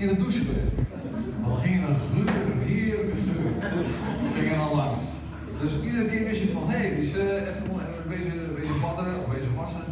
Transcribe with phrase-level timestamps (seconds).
[0.00, 0.78] in de douche geweest.
[1.40, 3.50] Maar dan ging er een geur, een heerlijke geur.
[4.36, 5.00] Ging er al langs.
[5.60, 7.64] Dus iedere keer wist je van, hé, hey, die is uh, even
[8.08, 9.86] wezen, wezen badderen of wezen wassen.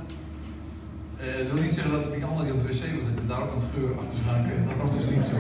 [1.21, 3.43] Uh, dat wil niet zeggen dat die andere die op de wc was, dat daar
[3.43, 4.36] ook een geur achter zou.
[4.68, 5.36] Dat was dus niet zo.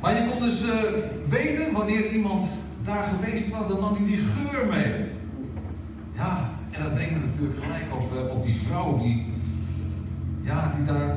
[0.00, 0.72] Maar je kon dus uh,
[1.28, 2.44] weten wanneer iemand
[2.84, 4.92] daar geweest was, dan nam hij die geur mee.
[6.14, 9.26] Ja, en dat brengt me natuurlijk gelijk op, op die vrouw die,
[10.42, 11.16] ja, die daar,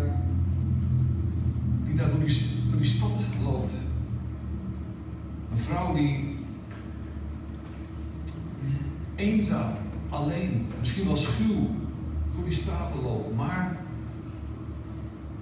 [2.09, 2.37] door die,
[2.69, 3.73] door die stad loopt.
[5.51, 6.37] Een vrouw die
[9.15, 9.73] eenzaam,
[10.09, 11.67] alleen, misschien wel schuw
[12.35, 13.77] door die straten loopt, maar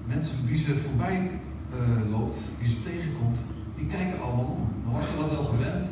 [0.08, 1.32] mensen wie ze voorbij
[1.74, 3.40] uh, loopt, die ze tegenkomt,
[3.78, 4.68] die kijken allemaal om.
[4.84, 5.84] Maar was ze dat wel gewend?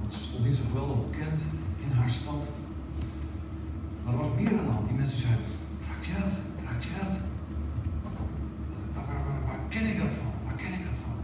[0.00, 1.40] Want ze stond niet zo geweldig bekend
[1.84, 2.42] in haar stad.
[4.04, 4.86] Maar er was meer aan de hand.
[4.86, 5.44] Die mensen zeiden,
[5.88, 6.32] raak je dat?
[6.64, 7.12] Raak je dat?
[8.94, 10.32] Waar, waar, waar, waar, ken ik dat van?
[10.44, 11.16] Waar ken ik dat van?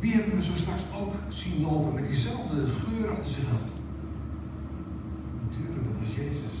[0.00, 3.48] Wie hebben we zo straks ook zien lopen met diezelfde geur achter zich?
[5.44, 6.56] Natuurlijk, dat was Jezus.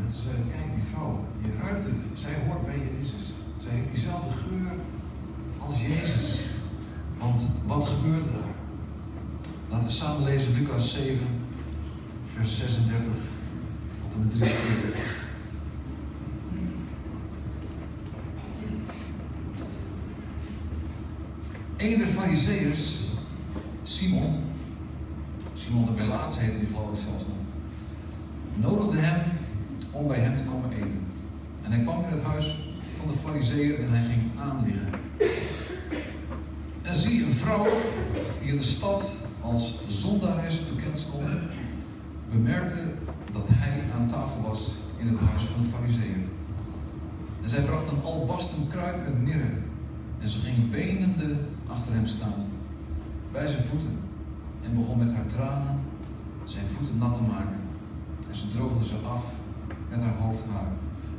[0.00, 2.00] Mensen zeiden, kijk die vrouw, je ruikt het.
[2.14, 3.24] Zij hoort bij Jezus.
[3.62, 4.72] Zij heeft diezelfde geur
[5.66, 6.40] als Jezus.
[7.18, 8.54] Want wat gebeurde daar?
[9.70, 11.18] Laten we samen lezen Lucas 7,
[12.34, 13.12] vers 36
[14.02, 15.19] tot en met 43.
[21.80, 23.00] Een der fariseërs,
[23.82, 24.44] Simon,
[25.54, 27.36] Simon de Melaats heette die geloof ik zelfs nog,
[28.54, 29.20] nodigde hem
[29.90, 31.00] om bij hem te komen eten.
[31.62, 32.58] En hij kwam in het huis
[32.96, 34.88] van de fariseer en hij ging aanliggen.
[36.82, 37.66] En zie een vrouw
[38.42, 41.28] die in de stad als zondares bekend stond,
[42.30, 42.80] bemerkte
[43.32, 46.16] dat hij aan tafel was in het huis van de fariseer.
[47.42, 49.50] En zij bracht een albasten kruik met mirre
[50.18, 51.36] en ze ging wenende
[51.70, 52.44] achter hem staan,
[53.32, 53.98] bij zijn voeten,
[54.62, 55.80] en begon met haar tranen
[56.44, 57.60] zijn voeten nat te maken.
[58.28, 59.24] En ze droogde ze af
[59.90, 60.72] met haar hoofdhaar.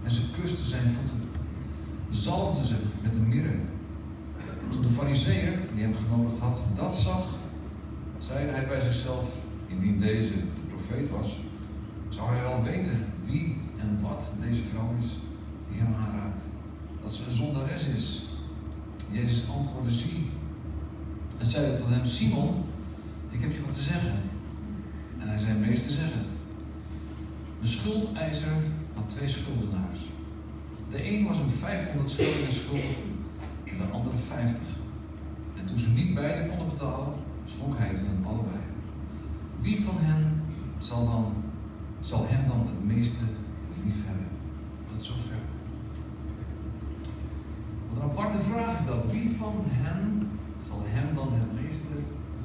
[0.03, 1.29] En ze kuste zijn voeten.
[2.09, 3.55] Zalfde ze met de mirre.
[4.69, 7.25] Toen de fariseer, die hem genodigd had, dat zag,
[8.19, 9.25] zeide hij bij zichzelf,
[9.67, 11.39] indien deze de profeet was,
[12.09, 15.09] zou hij wel weten wie en wat deze vrouw is
[15.71, 16.41] die hem aanraakt.
[17.01, 18.25] Dat ze een zondares is.
[19.11, 20.29] Jezus antwoordde, zie.
[21.41, 22.63] En zei tot hem, Simon,
[23.29, 24.13] ik heb je wat te zeggen.
[25.19, 26.27] En hij zei, meester, zeg het.
[27.61, 28.55] Een schuldeiser
[28.93, 29.99] had twee schuldenaars.
[30.91, 32.97] De een was hem 500 schulden schuldig
[33.63, 34.59] en de andere 50.
[35.57, 37.13] En toen ze niet beide konden betalen,
[37.45, 38.63] schonk hij het hen allebei.
[39.61, 40.43] Wie van hen
[40.79, 41.33] zal, dan,
[42.01, 43.23] zal hem dan het meeste
[43.83, 44.27] lief hebben?
[44.87, 45.41] Tot zover.
[47.89, 49.11] Wat een aparte vraag is dat.
[49.11, 50.30] Wie van hen
[50.71, 51.95] zal hem dan het meeste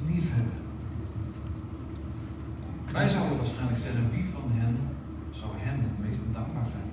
[0.09, 0.59] lief hebben?
[2.91, 4.75] Wij zouden waarschijnlijk zeggen, wie van hen
[5.39, 6.89] zou hem het meeste dankbaar zijn?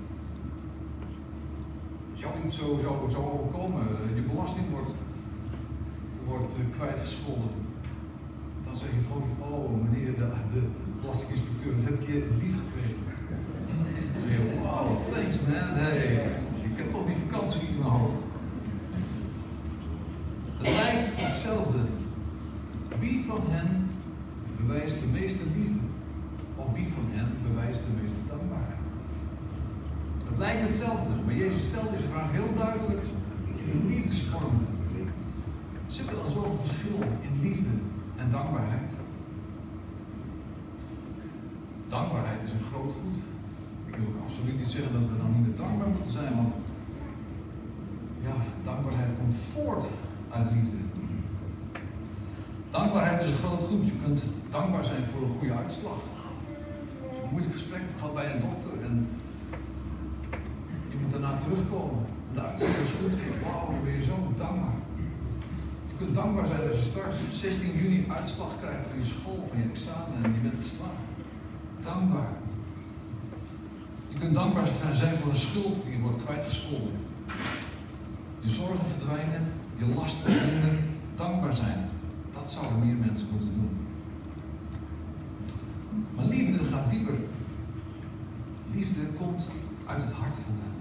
[2.12, 3.84] Als jou iets zo zou, zou overkomen,
[4.18, 4.92] je belasting wordt,
[6.28, 7.54] wordt kwijtgescholden,
[8.64, 10.62] dan zeg je toch, oh meneer de,
[11.00, 13.00] belastinginspecteur, dat heb je lief gekregen.
[14.12, 16.06] Dan zeg je, wow, thanks man, hey,
[16.68, 18.22] ik heb toch die vakantie in mijn hoofd.
[20.64, 21.78] Het lijkt hetzelfde.
[23.00, 23.90] Wie van hen
[24.60, 25.84] bewijst de meeste liefde?
[26.56, 28.86] Of wie van hen bewijst de meeste dankbaarheid?
[30.28, 33.06] Het lijkt hetzelfde, maar Jezus stelt deze vraag heel duidelijk
[33.60, 34.56] in een liefdesvorm.
[35.86, 37.72] Zit er dan zoveel verschil in liefde
[38.16, 38.90] en dankbaarheid?
[41.88, 43.16] Dankbaarheid is een groot goed.
[43.86, 46.54] Ik wil absoluut niet zeggen dat we dan niet meer dankbaar moeten zijn, want
[48.26, 48.34] ja,
[48.64, 49.84] dankbaarheid komt voort
[50.30, 50.76] uit liefde.
[52.78, 53.86] Dankbaarheid is een groot goed.
[53.86, 55.98] Je kunt dankbaar zijn voor een goede uitslag.
[57.12, 59.08] Je een moeilijk gesprek gehad bij een dokter en
[60.90, 62.04] je moet daarna terugkomen.
[62.28, 63.14] En de uitslag is goed.
[63.44, 64.78] Wauw, dan ben je zo dankbaar.
[65.90, 69.58] Je kunt dankbaar zijn als je straks 16 juni uitslag krijgt van je school, van
[69.62, 71.04] je examen en je bent geslaagd.
[71.90, 72.32] Dankbaar.
[74.08, 76.94] Je kunt dankbaar zijn voor een schuld die wordt kwijtgescholden.
[78.40, 79.44] Je zorgen verdwijnen,
[79.76, 80.78] je last verminderen,
[81.16, 81.83] dankbaar zijn.
[82.44, 83.76] Dat zouden meer mensen moeten doen.
[86.14, 87.14] Maar liefde gaat dieper.
[88.72, 89.46] Liefde komt
[89.86, 90.80] uit het hart vandaan.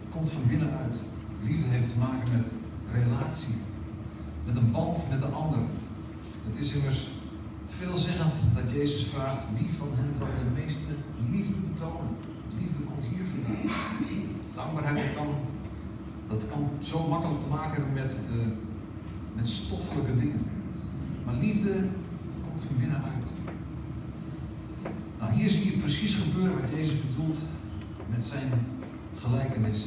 [0.00, 0.96] Het komt van binnenuit.
[1.42, 2.46] Liefde heeft te maken met
[2.92, 3.54] relatie.
[4.46, 5.58] Met een band met de ander.
[6.46, 7.08] Het is immers
[7.66, 10.92] veelzeggend dat Jezus vraagt wie van hen zal de meeste
[11.30, 12.16] liefde betonen.
[12.60, 13.70] Liefde komt hier vandaan.
[14.54, 15.28] Dankbaarheid kan,
[16.28, 18.46] dat kan zo makkelijk te maken hebben met, uh,
[19.34, 20.46] met stoffelijke dingen.
[21.24, 21.72] Maar liefde,
[22.42, 23.26] komt van binnenuit.
[25.18, 27.38] Nou, hier zie je precies gebeuren wat Jezus bedoelt
[28.10, 28.50] met zijn
[29.16, 29.86] gelijkenis.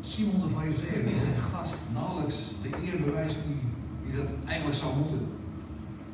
[0.00, 5.20] Simon de Farizeeër, een gast nauwelijks de eer bewijst die, dat eigenlijk zou moeten.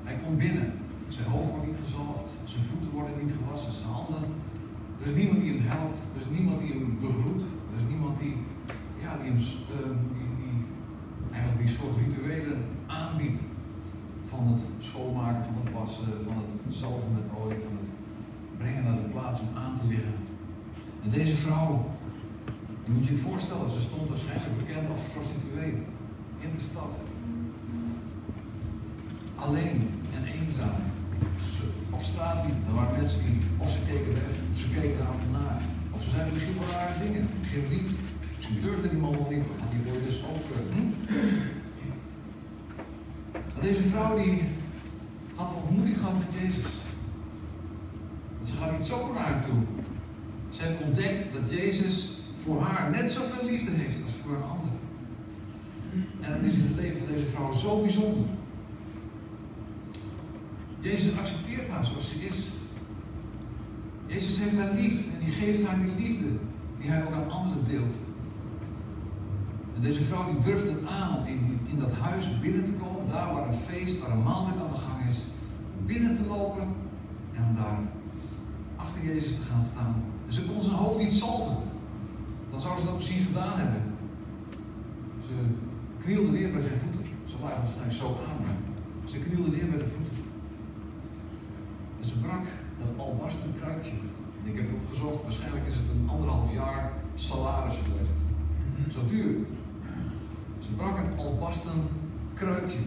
[0.05, 0.73] Hij komt binnen,
[1.09, 4.23] zijn hoofd wordt niet gezalfd, zijn voeten worden niet gewassen, zijn handen.
[5.01, 8.15] Er is niemand die hem helpt, er is niemand die hem begroet, er is niemand
[8.23, 8.35] die,
[9.03, 9.41] ja, die hem
[9.77, 10.57] uh, die, die,
[11.33, 12.46] eigenlijk die soort rituelen
[13.17, 17.91] Van het schoonmaken, van het wassen, van het zalven met olie, van het
[18.59, 20.15] brengen naar de plaats om aan te liggen.
[21.05, 21.85] En deze vrouw,
[22.85, 25.73] je moet je voorstellen, ze stond waarschijnlijk bekend als prostituee
[26.45, 27.01] in de stad.
[29.35, 29.79] Alleen
[30.17, 30.81] en eenzaam.
[31.91, 35.61] Op straat liepen, er waren mensen die of ze keken weg, of ze keken naar.
[35.95, 37.91] Of ze zeiden misschien wel rare dingen, misschien niet.
[38.37, 40.45] Misschien durfde die man wel niet, want die woorden dus ook.
[40.53, 40.85] Uh, hm?
[43.67, 44.43] Deze vrouw die
[45.35, 46.73] had ontmoeting gehad met Jezus.
[48.45, 49.63] ze gaat niet zomaar naar toe.
[50.51, 54.71] Ze heeft ontdekt dat Jezus voor haar net zoveel liefde heeft als voor een ander.
[56.21, 58.27] En dat is in het leven van deze vrouw zo bijzonder.
[60.81, 62.49] Jezus accepteert haar zoals ze is.
[64.07, 66.29] Jezus heeft haar lief en die geeft haar die liefde
[66.81, 67.95] die hij ook aan anderen deelt.
[69.87, 73.13] En deze vrouw die durft het aan om in, in dat huis binnen te komen,
[73.13, 75.19] daar waar een feest, waar een maaltijd aan de gang is,
[75.85, 76.63] binnen te lopen
[77.33, 77.79] en om daar
[78.77, 79.95] achter Jezus te gaan staan.
[80.27, 81.57] En ze kon zijn hoofd niet salven.
[82.51, 83.83] Dan zou ze dat misschien gedaan hebben.
[85.27, 85.35] Ze
[86.03, 87.07] knielde neer bij zijn voeten.
[87.25, 88.57] Ze lagen waarschijnlijk zo aan, maar
[89.11, 90.23] ze knielde neer bij de voeten.
[92.01, 92.47] En ze brak
[92.81, 93.97] dat albasten kruikje.
[94.43, 98.17] Ik heb opgezocht, waarschijnlijk is het een anderhalf jaar salaris geweest.
[98.95, 99.37] Zo duur.
[100.67, 101.79] Ze brak het albasten
[102.35, 102.79] kruikje.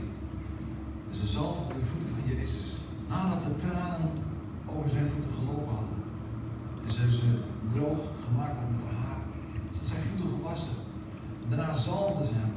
[1.09, 2.77] En ze zalfde de voeten van Jezus.
[3.09, 4.09] Nadat de tranen
[4.65, 5.99] over zijn voeten gelopen hadden.
[6.85, 7.29] En ze ze
[7.73, 9.21] droog gemaakt had met haar haar.
[9.77, 10.75] Ze zijn voeten gewassen.
[11.49, 12.53] Daarna zalfde ze hem.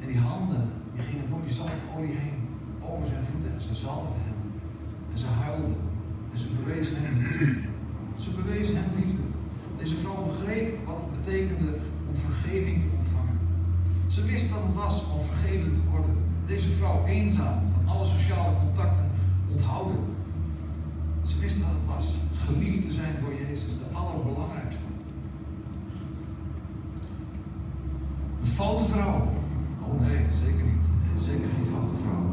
[0.00, 0.64] En die handen,
[0.94, 2.38] die gingen door die zalfolie heen.
[2.90, 3.52] Over zijn voeten.
[3.54, 4.38] En ze zalfde hem.
[5.12, 5.74] En ze huilde.
[6.32, 7.46] En ze bewees hem liefde.
[8.24, 9.24] Ze bewees hem liefde.
[9.78, 11.72] Deze vrouw begreep wat het betekende
[12.08, 12.99] om vergeving te.
[14.10, 16.16] Ze wist wat het was om vergeven te worden.
[16.46, 19.04] Deze vrouw eenzaam, van alle sociale contacten
[19.50, 19.96] onthouden.
[21.26, 22.14] Ze wist wat het was.
[22.34, 24.84] Geliefd te zijn door Jezus, de allerbelangrijkste.
[28.40, 29.32] Een foute vrouw.
[29.82, 30.84] Oh nee, zeker niet.
[31.24, 32.24] Zeker geen foute vrouw.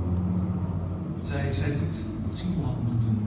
[1.20, 1.96] Zij, zij doet
[2.26, 3.18] wat Simon had moeten doen.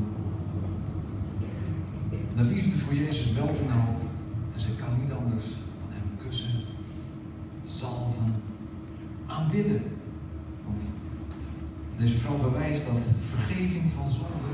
[2.37, 3.61] De liefde voor Jezus wel te.
[4.55, 6.61] En zij kan niet anders dan hem kussen,
[9.40, 9.82] aanbidden.
[10.64, 10.82] Want
[11.96, 14.50] deze vrouw bewijst dat vergeving van zonde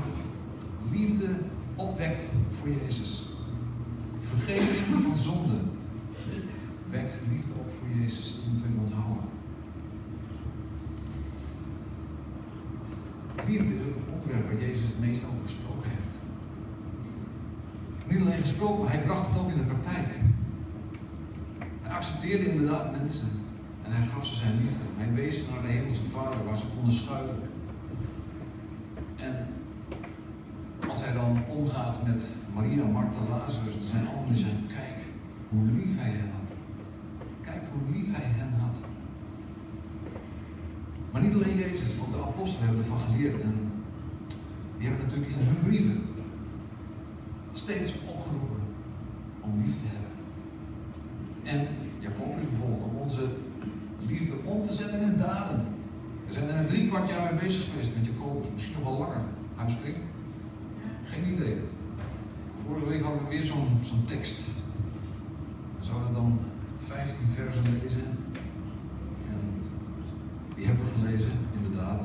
[0.91, 1.27] liefde
[1.75, 2.23] opwekt
[2.59, 3.29] voor Jezus.
[4.19, 5.57] Vergeving van zonde
[6.89, 8.35] wekt liefde op voor Jezus.
[8.35, 9.23] Dat moeten we onthouden.
[13.47, 16.13] Liefde is ook een onderwerp waar Jezus het meest over gesproken heeft.
[18.07, 20.07] Niet alleen gesproken, maar hij bracht het ook in de praktijk.
[21.81, 23.29] Hij accepteerde inderdaad mensen
[23.87, 24.83] en hij gaf ze zijn liefde.
[24.97, 27.39] Hij wees naar de Hemelse Vader waar ze konden schuilen.
[29.15, 29.35] En
[30.89, 34.97] als hij dan omgaat met Maria, Martha, Lazarus, er zijn anderen die zeggen: Kijk
[35.49, 36.51] hoe lief hij hen had.
[37.41, 38.77] Kijk hoe lief hij hen had.
[41.11, 43.41] Maar niet alleen Jezus, want de apostelen hebben ervan geleerd.
[43.41, 43.55] En
[44.77, 46.03] die hebben natuurlijk in hun brieven
[47.53, 48.61] steeds opgeroepen
[49.39, 50.15] om lief te hebben.
[51.43, 51.67] En
[51.99, 53.27] Jacobus bijvoorbeeld, om onze
[54.07, 55.65] liefde om te zetten in daden.
[56.27, 58.99] We zijn er een drie kwart jaar mee bezig geweest met Jacobus, misschien nog wel
[58.99, 59.21] langer.
[59.55, 59.95] Huiskring?
[61.03, 61.57] Geen idee.
[62.65, 64.37] Vorige week hadden we weer zo'n zo'n tekst.
[65.79, 66.39] We zouden dan
[66.87, 68.07] 15 versen lezen.
[69.31, 69.41] En
[70.55, 72.03] die hebben we gelezen, inderdaad.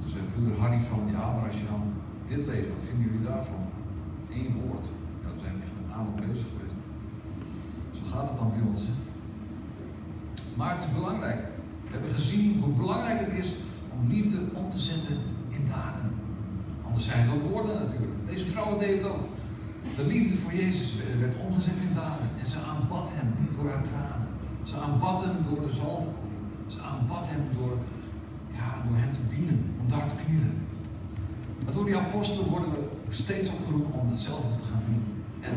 [0.00, 1.84] Toen zei broeder Harry van, ja, maar als je dan
[2.28, 3.62] dit leest, wat vinden jullie daarvan?
[4.38, 4.86] Eén woord.
[5.22, 6.80] Ja, we zijn echt een avond bezig geweest.
[7.96, 8.82] Zo gaat het dan bij ons.
[10.56, 11.40] Maar het is belangrijk.
[11.84, 13.54] We hebben gezien hoe belangrijk het is
[13.92, 15.16] om liefde om te zetten
[15.48, 16.10] in daden.
[16.86, 18.12] Anders zijn het ook woorden natuurlijk.
[18.26, 19.24] Deze vrouw deed het ook.
[19.96, 22.28] De liefde voor Jezus werd omgezet in daden.
[22.40, 24.28] En ze aanbad hem door haar tranen.
[24.62, 26.34] Ze aanbad hem door de zalfolie.
[26.66, 27.76] Ze aanbad hem door,
[28.52, 30.54] ja, door hem te dienen, om daar te knielen.
[31.64, 35.02] Maar door die apostelen worden we steeds opgeroepen om hetzelfde te gaan doen.
[35.40, 35.56] En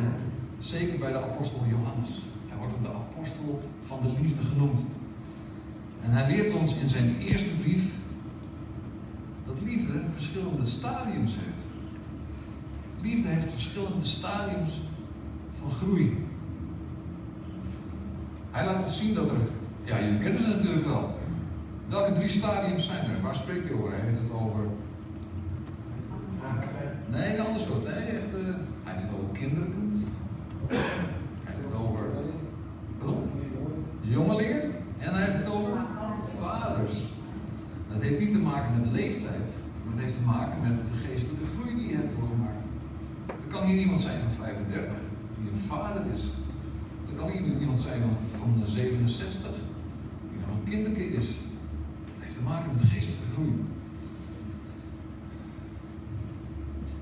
[0.60, 2.10] zeker bij de apostel Johannes.
[2.60, 4.82] Wordt ook de apostel van de liefde genoemd.
[6.04, 7.84] En hij leert ons in zijn eerste brief
[9.46, 11.64] dat liefde verschillende stadiums heeft.
[13.02, 14.82] Liefde heeft verschillende stadiums
[15.62, 16.26] van groei.
[18.52, 19.38] Hij laat ons zien dat er,
[19.84, 21.18] ja, jullie kennen ze natuurlijk wel.
[21.88, 23.22] Welke drie stadiums zijn er?
[23.22, 23.92] Waar spreek je over?
[23.92, 24.62] Hij heeft het over.
[27.10, 27.84] Nee, een ander soort.
[27.84, 28.46] Nee, echt, uh,
[28.84, 30.18] hij heeft het over kinderkens.
[30.68, 30.78] Hij
[31.54, 32.04] heeft het over.
[32.98, 33.30] Pardon?
[34.02, 34.62] Jongelingen.
[35.00, 35.72] En hij heeft het over
[36.40, 36.94] vaders.
[37.92, 39.48] Dat heeft niet te maken met de leeftijd.
[39.90, 42.66] Het heeft te maken met de geestelijke groei die je hebt doorgemaakt.
[43.28, 44.98] Er kan hier iemand zijn van 35
[45.38, 46.24] die een vader is.
[47.10, 49.52] Er kan hier iemand zijn van, van 67
[50.30, 51.28] die nog een kinderke is
[52.40, 53.54] te maken met geestelijke groei.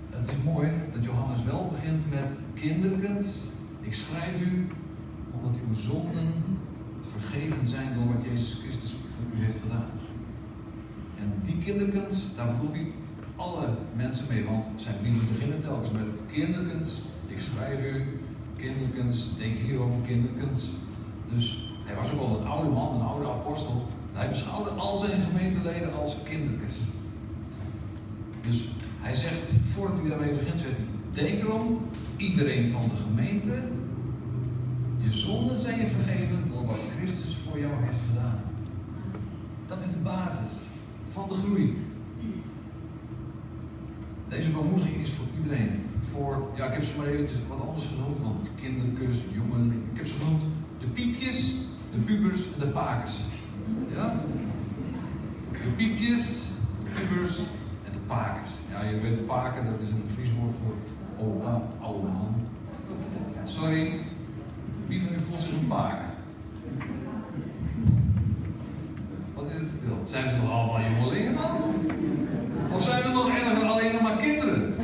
[0.10, 3.48] Het is mooi dat Johannes wel begint met kinderkens.
[3.82, 4.68] Ik schrijf u
[5.34, 6.28] omdat uw zonden
[7.12, 9.90] vergeven zijn door wat Jezus Christus voor u heeft gedaan.
[11.20, 12.92] En die kinderkens, daar bedoelt hij
[13.36, 17.02] alle mensen mee, want zijn brieven beginnen telkens met kinderkens.
[17.28, 18.20] Ik schrijf u,
[18.58, 20.72] kinderkens, denk hierom, kinderkens.
[21.34, 23.88] Dus hij was ook al een oude man, een oude apostel.
[24.14, 26.88] Hij beschouwde al zijn gemeenteleden als kindertjes.
[28.48, 28.68] Dus
[29.00, 30.80] hij zegt, voordat hij daarmee begint, zegt
[31.14, 31.80] denk erom,
[32.18, 33.62] iedereen van de gemeente,
[34.98, 38.42] je zonden zijn je vergeven door wat Christus voor jou heeft gedaan.
[39.68, 40.67] Dat is de basis
[41.18, 41.78] van de groei.
[44.30, 45.72] Deze bemoediging is voor iedereen.
[46.12, 50.08] Voor, ja, ik heb ze maar eventjes wat anders genoemd, want kinderkus, jongen, ik heb
[50.08, 50.44] ze genoemd
[50.80, 51.40] de piepjes,
[51.94, 53.16] de pubers en de pakers.
[53.96, 54.16] Ja?
[55.52, 56.48] De piepjes,
[56.84, 57.38] de pubers
[57.86, 58.50] en de pakers.
[58.72, 60.76] Ja, je weet de paken, dat is een Fries woord voor
[61.26, 62.36] opa, oude man.
[63.44, 64.00] Sorry,
[64.88, 66.06] wie van u voelt zich een paken?
[69.34, 69.57] Wat is
[70.06, 71.58] Zijn we nog allemaal jongelingen dan?
[72.72, 74.76] Of zijn we nog erger alleen nog maar kinderen?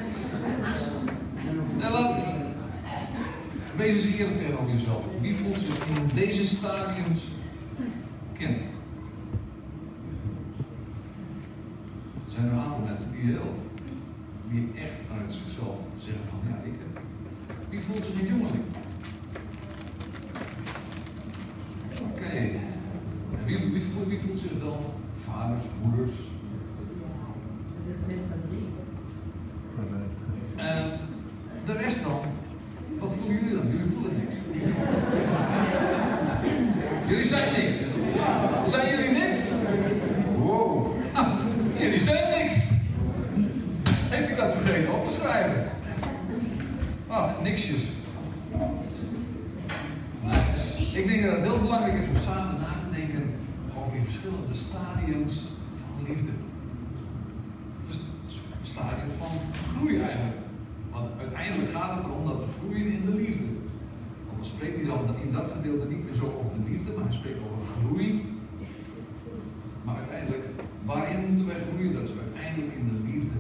[1.80, 2.20] Ja, laat,
[3.75, 5.06] wees eens eerlijk tegenover jezelf.
[5.22, 7.24] Wie voelt zich in deze stadiums
[8.38, 8.62] kind?
[12.28, 13.54] zijn er een aantal mensen die heel,
[14.52, 16.74] die echt vanuit zichzelf zeggen van ja, ik
[17.70, 18.63] Wie voelt zich een jongeling?
[22.02, 22.62] Oké.
[23.38, 23.46] En
[24.13, 24.77] wie, voelt, zich dan
[25.25, 26.13] vaders, moeders?
[27.91, 28.67] Is meestal drie.
[30.55, 31.00] En
[31.65, 32.20] de rest dan?
[33.00, 33.67] Wat voelen jullie dan?
[33.67, 34.36] Jullie voelen niks.
[37.08, 37.75] jullie zijn niks.
[38.72, 39.38] Zijn jullie niks?
[40.38, 40.96] Wow.
[41.13, 41.27] Nou,
[41.77, 42.53] jullie zijn niks.
[44.10, 45.63] Heeft u dat vergeten op te schrijven?
[47.08, 47.82] Ach, niksjes.
[50.93, 53.34] Ik denk dat het heel belangrijk is om samen na te denken
[53.84, 55.36] over die verschillende stadiums
[55.82, 56.34] van liefde.
[58.62, 59.34] Stadiums van
[59.72, 60.38] groei eigenlijk.
[60.92, 63.48] Want uiteindelijk gaat het erom dat we groeien in de liefde.
[64.25, 67.08] Want dan spreekt hij dan in dat gedeelte niet meer zo over de liefde, maar
[67.10, 68.10] hij spreekt over groei.
[69.86, 70.46] Maar uiteindelijk,
[70.86, 71.94] waarin moeten wij groeien?
[71.94, 73.38] Dat is uiteindelijk in de liefde.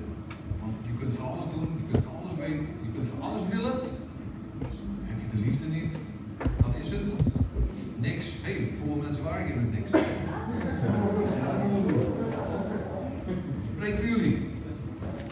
[0.61, 3.43] Want je kunt van alles doen, je kunt van alles weten, je kunt van alles
[3.53, 3.75] willen.
[5.09, 5.93] Heb je de liefde niet,
[6.61, 7.05] dan is het
[8.07, 8.25] niks.
[8.41, 9.89] Hé, hey, hoeveel mensen waren hier met niks?
[13.75, 14.37] Spreek voor jullie.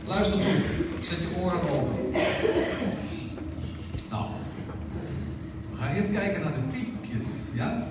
[0.05, 0.63] Luister goed.
[1.05, 2.11] Zet je oren open.
[4.09, 4.25] Nou,
[5.71, 7.49] we gaan eerst kijken naar de piepjes.
[7.53, 7.87] Ja?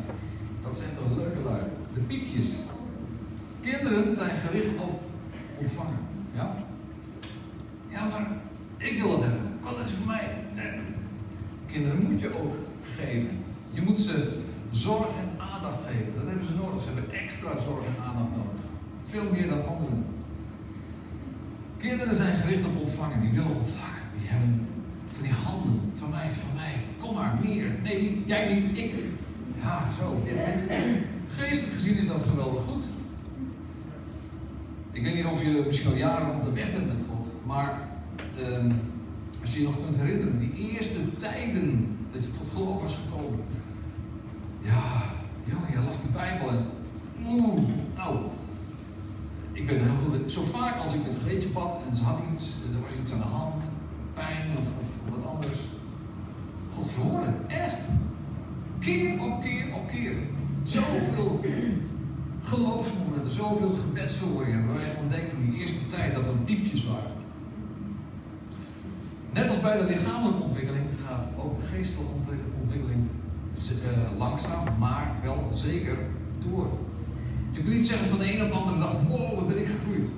[0.62, 1.62] Dat zijn toch leuke lui.
[1.95, 2.47] De piepjes.
[3.61, 5.00] Kinderen zijn gericht op
[5.59, 5.99] ontvangen.
[6.35, 6.55] Ja?
[7.89, 8.27] Ja, maar
[8.77, 9.59] ik wil het hebben.
[9.61, 10.35] Wat is voor mij?
[10.55, 10.81] Nee.
[11.67, 13.39] Kinderen moet je ook geven.
[13.71, 16.15] Je moet ze zorg en aandacht geven.
[16.17, 16.47] Dat hebben
[16.80, 18.62] ze hebben extra zorg en aandacht nodig.
[19.04, 20.04] Veel meer dan anderen.
[21.78, 24.04] Kinderen zijn gericht op ontvangen, die willen ontvangen.
[24.18, 24.66] Die hebben
[25.12, 27.66] van die handen, van mij, van mij, kom maar, meer.
[27.82, 28.94] Nee, jij niet, ik.
[29.62, 30.22] Ja, zo.
[31.28, 32.84] Geestelijk gezien is dat geweldig goed.
[34.92, 37.88] Ik weet niet of je misschien al jaren op de weg bent met God, maar
[38.38, 38.72] uh,
[39.42, 43.44] als je je nog kunt herinneren, die eerste tijden dat je tot geloof was gekomen.
[44.62, 45.02] Ja,
[45.50, 46.64] jongen, je las de Bijbel en
[47.28, 47.62] oeh,
[47.97, 48.16] nou,
[49.52, 50.33] ik ben heel goed.
[50.33, 53.19] Zo vaak als ik met Greetje bad en ze had iets, er was iets aan
[53.19, 53.64] de hand,
[54.14, 55.59] pijn of, of wat anders.
[56.75, 57.78] God verhoorde, echt.
[58.78, 60.14] Keer op keer op keer.
[60.64, 61.40] Zoveel
[62.42, 67.19] geloofsmomenten, zoveel gebedsverhoringen wij ontdekt in die eerste tijd dat er piepjes waren.
[69.33, 72.12] Net als bij de lichamelijke ontwikkeling gaat ook de geestelijke
[72.62, 73.20] ontwikkeling eh,
[74.19, 75.97] langzaam, maar wel zeker
[76.49, 76.69] door.
[77.50, 79.66] Je kunt niet zeggen van de ene op de andere dag, wow, wat ben ik
[79.66, 80.09] gegroeid.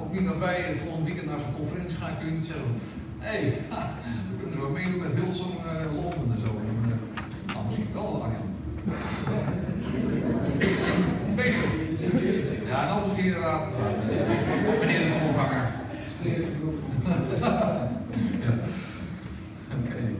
[0.00, 2.64] Ook niet als wij volgend weekend naar zo'n conferentie gaan, kun je niet zeggen,
[3.18, 3.60] hé, hey,
[4.30, 6.50] we kunnen zo meedoen met Hillsong uh, Londen en zo.
[6.68, 8.54] En, uh, nou, misschien wel, Arjan.
[11.34, 11.68] Beter.
[12.66, 13.66] Ja, nou begin je raad.
[14.80, 15.72] Meneer de voorganger.
[18.40, 18.52] ja.
[19.72, 19.86] Oké.
[19.86, 20.14] Okay.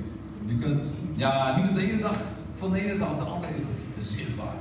[0.47, 2.17] Je kunt, ja, niet op de ene dag,
[2.67, 4.57] van de ene dag op de andere is dat zichtbaar.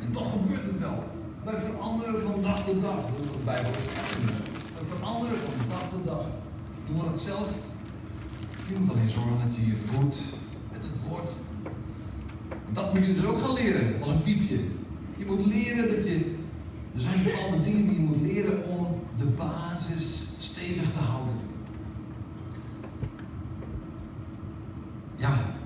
[0.00, 1.04] En toch gebeurt het wel.
[1.44, 2.94] Wij veranderen van dag tot dag.
[2.94, 3.70] Dat is wat de Bijbel
[4.78, 6.24] We veranderen van dag tot dag.
[6.86, 7.48] Doen we dat zelf?
[8.68, 10.18] Je moet alleen zorgen dat je je voedt
[10.72, 11.30] met het woord.
[12.72, 14.58] Dat moet je dus ook gaan leren, als een piepje.
[15.16, 16.36] Je moet leren dat je.
[16.94, 18.86] Er zijn bepaalde dingen die je moet leren om
[19.16, 21.34] de basis stevig te houden.
[25.16, 25.56] Ja,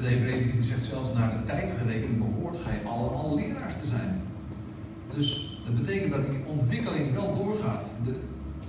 [0.00, 4.22] de Hebreeën zegt zelfs naar de tijd gerekend behoort gij allemaal leraars te zijn.
[5.14, 7.84] Dus dat betekent dat die ontwikkeling wel doorgaat.
[8.04, 8.14] De,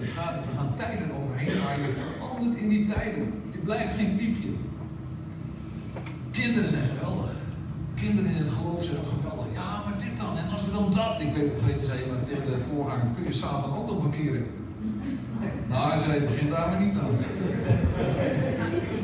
[0.05, 3.33] gaat, er gaan tijden overheen, maar je verandert in die tijden.
[3.51, 4.49] Je blijft geen piepje.
[6.31, 7.31] Kinderen zijn geweldig.
[7.95, 9.45] Kinderen in het geloof zijn ook geweldig.
[9.53, 10.37] Ja, maar dit dan.
[10.37, 11.19] En als we dan dat.
[11.19, 14.45] Ik weet het, Gretje zei maar tegen de voorganger, kun je Satan ook nog bekeren?
[15.69, 17.15] Nou, hij zei, begin daar maar niet aan.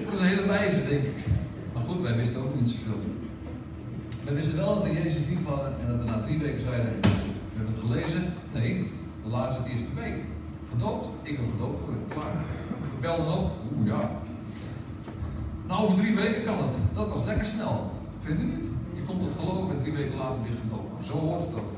[0.05, 1.36] Dat is een hele wijze, denk ik.
[1.87, 2.99] Goed, wij wisten ook niet zoveel.
[4.23, 6.91] Wij wisten wel dat we Jezus lief hadden en dat we na drie weken zeiden,
[7.01, 8.33] we hebben het gelezen.
[8.53, 8.91] Nee,
[9.23, 10.15] we lazen het eerste week.
[10.69, 11.07] Gedoopt?
[11.23, 12.03] Ik wil gedoopt worden.
[12.07, 12.31] Klaar.
[12.93, 13.51] Ik belde op.
[13.77, 14.09] Oeh, ja.
[15.67, 16.73] Nou, over drie weken kan het.
[16.93, 17.91] Dat was lekker snel.
[18.23, 18.65] Vindt u niet?
[18.95, 21.05] Je komt tot geloof en drie weken later weer gedoopt.
[21.05, 21.73] Zo hoort het ook.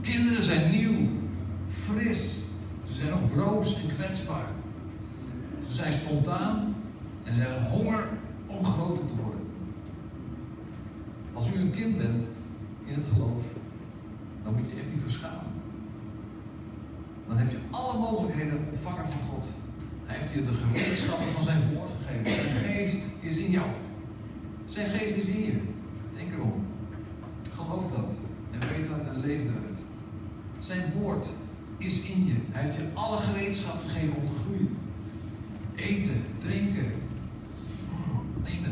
[0.00, 1.08] Kinderen zijn nieuw,
[1.68, 2.38] fris.
[2.84, 4.48] Ze zijn ook broos en kwetsbaar.
[5.68, 6.74] Ze zijn spontaan
[7.24, 8.08] en ze hebben honger
[8.46, 9.40] om groter te worden.
[11.32, 12.24] Als u een kind bent
[12.84, 13.42] in het geloof,
[14.44, 15.52] dan moet je echt niet verschamen.
[17.28, 19.48] Dan heb je alle mogelijkheden ontvangen van God.
[20.04, 22.42] Hij heeft je de gereedschappen van zijn woord gegeven.
[22.42, 23.66] Zijn geest is in jou.
[24.66, 25.60] Zijn geest is in je.
[26.16, 26.66] Denk erom.
[27.50, 28.10] Geloof dat.
[28.50, 29.80] En weet dat en leef eruit.
[30.58, 31.26] Zijn woord
[31.78, 32.34] is in je.
[32.50, 34.76] Hij heeft je alle gereedschap gegeven om te groeien.
[35.74, 36.92] Eten, drinken.
[38.46, 38.64] Neem.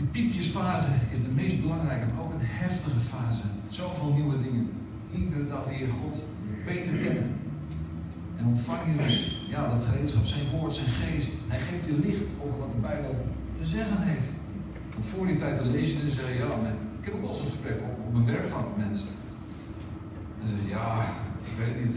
[0.00, 3.42] Die piepjesfase is de meest belangrijke, maar ook een heftige fase.
[3.68, 4.70] Zoveel nieuwe dingen.
[5.14, 6.24] Iedere dag leer je God
[6.66, 7.28] beter kennen.
[8.38, 9.16] En ontvang je dus
[9.48, 11.32] ja, dat gereedschap, zijn woord, zijn geest.
[11.52, 13.14] Hij geeft je licht over wat de Bijbel
[13.58, 14.30] te zeggen heeft.
[14.92, 16.50] Want voor die tijd dan lees je en zeg je, ja,
[17.00, 19.08] ik heb ook eens een gesprek op, mijn werk gehad met mensen.
[20.40, 20.86] En ze ja,
[21.48, 21.94] ik weet niet,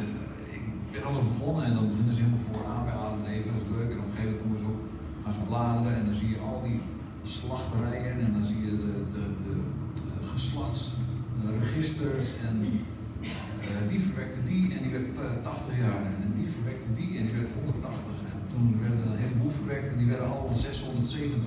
[0.57, 3.61] ik ben alles begonnen en dan beginnen ze helemaal vooraan bij Adam en Eva, dat
[3.65, 3.89] is leuk.
[3.91, 4.79] En op een gegeven moment komen ze op,
[5.23, 6.79] gaan ze en dan zie je al die
[7.23, 9.55] slachterijen en dan zie je de, de, de,
[10.03, 16.47] de geslachtsregisters en uh, die verwekte die en die werd uh, 80 jaar en die
[16.47, 17.93] verwekte die en die werd 180
[18.33, 21.39] en toen werden er een heleboel verwekt en die werden allemaal 670.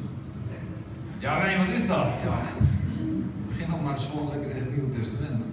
[1.19, 2.13] Ja, nee, wat is dat?
[2.25, 2.39] Ja,
[3.49, 5.45] begin nog maar eens gewoon lekker in het Nieuwe Testament.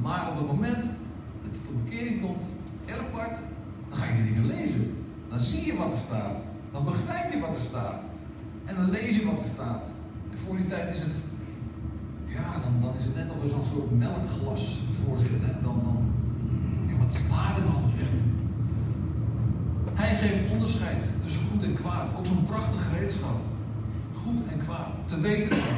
[0.00, 0.84] Maar op het moment
[1.42, 2.42] dat je tot bekering komt,
[2.84, 3.36] heel apart,
[3.88, 4.84] dan ga je die dingen lezen.
[5.28, 6.49] Dan zie je wat er staat.
[6.72, 8.00] Dan begrijp je wat er staat.
[8.64, 9.84] En dan lees je wat er staat.
[10.32, 11.14] En voor die tijd is het,
[12.26, 15.40] ja, dan, dan is het net alsof er zo'n soort melkglas voor zit.
[15.46, 15.52] Hè?
[15.62, 15.98] Dan, dan,
[16.88, 18.16] ja, wat staat er nou toch echt?
[19.94, 22.08] Hij geeft onderscheid tussen goed en kwaad.
[22.18, 23.38] Ook zo'n prachtig gereedschap.
[24.22, 24.90] Goed en kwaad.
[25.04, 25.76] Te weten van,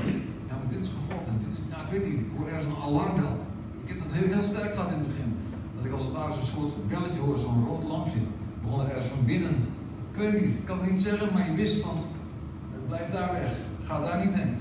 [0.48, 2.48] ja, maar dit is van God en dit is, ja, ik weet niet, ik hoor
[2.48, 3.34] ergens een alarmbel.
[3.82, 5.30] Ik heb dat heel, heel sterk gehad in het begin.
[5.74, 8.22] Dat ik als het ware zo'n soort belletje hoor, zo'n rood lampje.
[8.62, 9.56] Begon er ergens van binnen.
[10.12, 12.04] Ik weet niet, ik kan het niet zeggen, maar je wist van,
[12.88, 13.52] blijf daar weg.
[13.86, 14.56] Ga daar niet heen.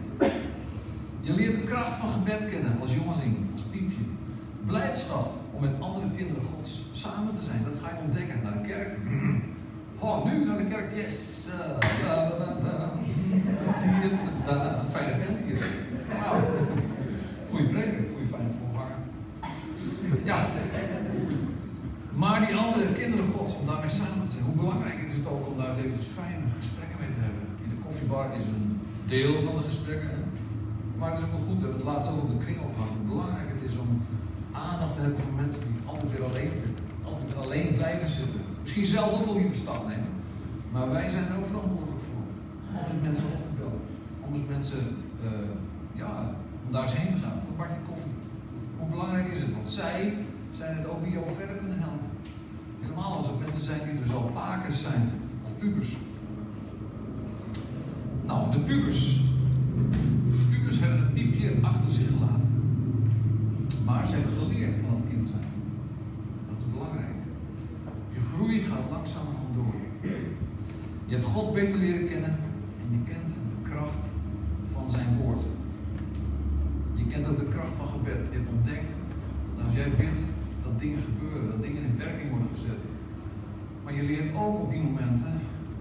[1.21, 4.03] Je leert de kracht van gebed kennen als jongeling, als piepje.
[4.65, 7.63] Blijdschap om met andere kinderen Gods samen te zijn.
[7.63, 8.97] Dat ga je ontdekken naar de kerk.
[9.99, 11.47] Oh, nu naar de kerk, yes!
[14.89, 15.65] Fijne band hier.
[16.21, 16.41] Wauw.
[17.49, 18.97] Goeie preker, goede fijne voorganger.
[20.23, 20.37] Ja.
[22.21, 24.47] Maar die andere kinderen Gods, om daarmee samen te zijn.
[24.49, 27.45] Hoe belangrijk is het ook om daar dus fijne gesprekken mee te hebben.
[27.63, 28.67] In de koffiebar is een
[29.13, 30.17] deel van de gesprekken.
[30.97, 32.93] Maar het is ook wel goed, we hebben het laatst ook op de kring gehad.
[32.99, 33.91] Hoe belangrijk het is om
[34.67, 36.83] aandacht te hebben voor mensen die altijd weer alleen zitten.
[37.11, 38.41] Altijd alleen blijven zitten.
[38.63, 40.13] Misschien zelf ook wel die stap nemen.
[40.73, 42.25] Maar wij zijn er ook verantwoordelijk voor.
[42.79, 43.83] Om eens mensen op te bellen.
[44.25, 44.83] Om eens mensen,
[45.27, 45.51] uh,
[46.01, 46.11] ja,
[46.65, 48.17] om daar eens heen te gaan voor een bakje koffie.
[48.77, 49.53] Hoe belangrijk is het?
[49.57, 49.99] Want zij
[50.59, 52.00] zijn het ook die jou verder kunnen helpen.
[52.81, 55.09] Helemaal als het mensen zijn die dus al pakers zijn,
[55.43, 55.95] of pubers.
[58.25, 59.21] Nou, de pubers.
[60.31, 62.49] De pubers hebben het piepje achter zich gelaten.
[63.85, 65.47] Maar ze hebben geleerd van het kind zijn.
[66.49, 67.19] Dat is belangrijk.
[68.13, 69.73] Je groei gaat langzamerhand door.
[71.05, 72.35] Je hebt God beter leren kennen
[72.81, 74.03] en je kent de kracht
[74.73, 75.43] van zijn woord.
[76.93, 78.27] Je kent ook de kracht van gebed.
[78.31, 78.91] Je hebt ontdekt
[79.55, 80.19] dat als jij bidt,
[80.71, 82.81] dat dingen gebeuren, dat dingen in werking worden gezet.
[83.83, 85.33] Maar je leert ook op die momenten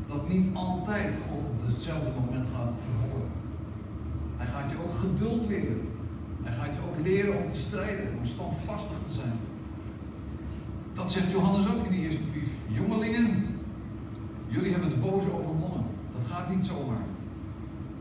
[0.08, 3.30] dat niet altijd God op hetzelfde moment gaat verhoren.
[4.36, 5.80] Hij gaat je ook geduld leren.
[6.42, 9.36] Hij gaat je ook leren om te strijden, om standvastig te zijn.
[10.94, 12.52] Dat zegt Johannes ook in die eerste brief.
[12.68, 13.46] Jongelingen,
[14.46, 15.84] jullie hebben de boze overwonnen.
[16.16, 17.04] Dat gaat niet zomaar.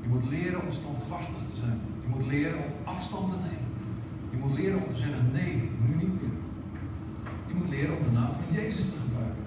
[0.01, 1.79] Je moet leren om standvastig te zijn.
[2.01, 3.69] Je moet leren om afstand te nemen.
[4.31, 5.53] Je moet leren om te zeggen nee,
[5.85, 6.37] nu niet meer.
[7.59, 9.43] Moet leren om de naam van Jezus te gebruiken.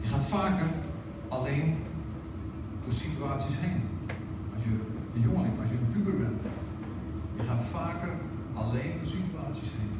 [0.00, 0.66] Je gaat vaker
[1.28, 1.76] alleen
[2.84, 3.80] door situaties heen.
[4.54, 4.72] Als je
[5.14, 6.40] een jongeling, als je een puber bent.
[7.36, 8.12] Je gaat vaker
[8.54, 9.94] alleen door situaties heen.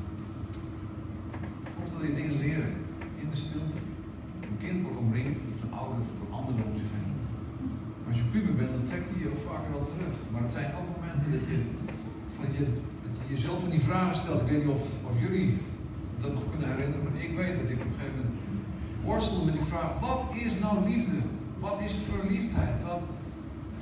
[1.74, 2.72] God wil je dingen leren
[3.22, 3.78] in de stilte.
[4.40, 7.12] Een kind wordt omringd door zijn ouders, door anderen om zich heen.
[8.08, 10.14] Als je puber bent, dan trek je je vaker wel terug.
[10.32, 11.58] Maar het zijn ook momenten dat je,
[12.36, 12.64] van je,
[13.04, 14.40] dat je jezelf die vragen stelt.
[14.40, 15.58] Ik weet niet of, of jullie
[16.20, 18.38] dat nog kunnen herinneren, maar ik weet dat ik op een gegeven moment
[19.04, 21.18] worstelde met die vraag: wat is nou liefde?
[21.58, 22.76] Wat is verliefdheid?
[22.86, 23.02] Wat,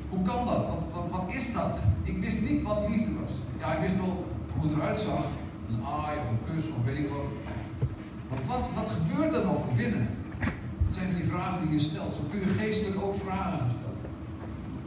[0.09, 0.67] hoe kan dat?
[0.95, 1.79] Wat, wat, is dat?
[2.03, 3.33] Ik wist niet wat liefde was.
[3.59, 5.27] Ja, ik wist wel hoe het eruit zag.
[5.69, 7.29] Een aai of een kus of weet ik wat.
[8.29, 10.09] Maar wat, wat gebeurt er nou van binnen?
[10.85, 12.15] Dat zijn van die vragen die je stelt.
[12.15, 14.01] Zo kun je geestelijk ook vragen stellen.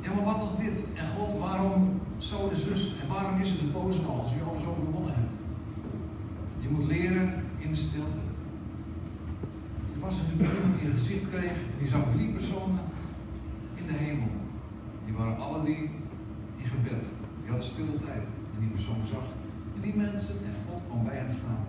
[0.02, 0.84] Ja, maar wat als dit?
[0.96, 2.82] En God, waarom zo de zus?
[3.02, 5.34] En waarom is het de boze al als je alles overwonnen hebt?
[6.60, 8.22] Je moet leren in de stilte.
[9.94, 12.80] Er was een iemand die een gezicht kreeg en die zag drie personen
[13.80, 14.32] in de hemel.
[15.06, 15.90] Die waren alle drie
[16.62, 17.04] in gebed.
[17.40, 18.26] Die hadden stille tijd.
[18.54, 19.26] En die persoon zag
[19.80, 21.66] drie mensen en God kwam bij hen staan.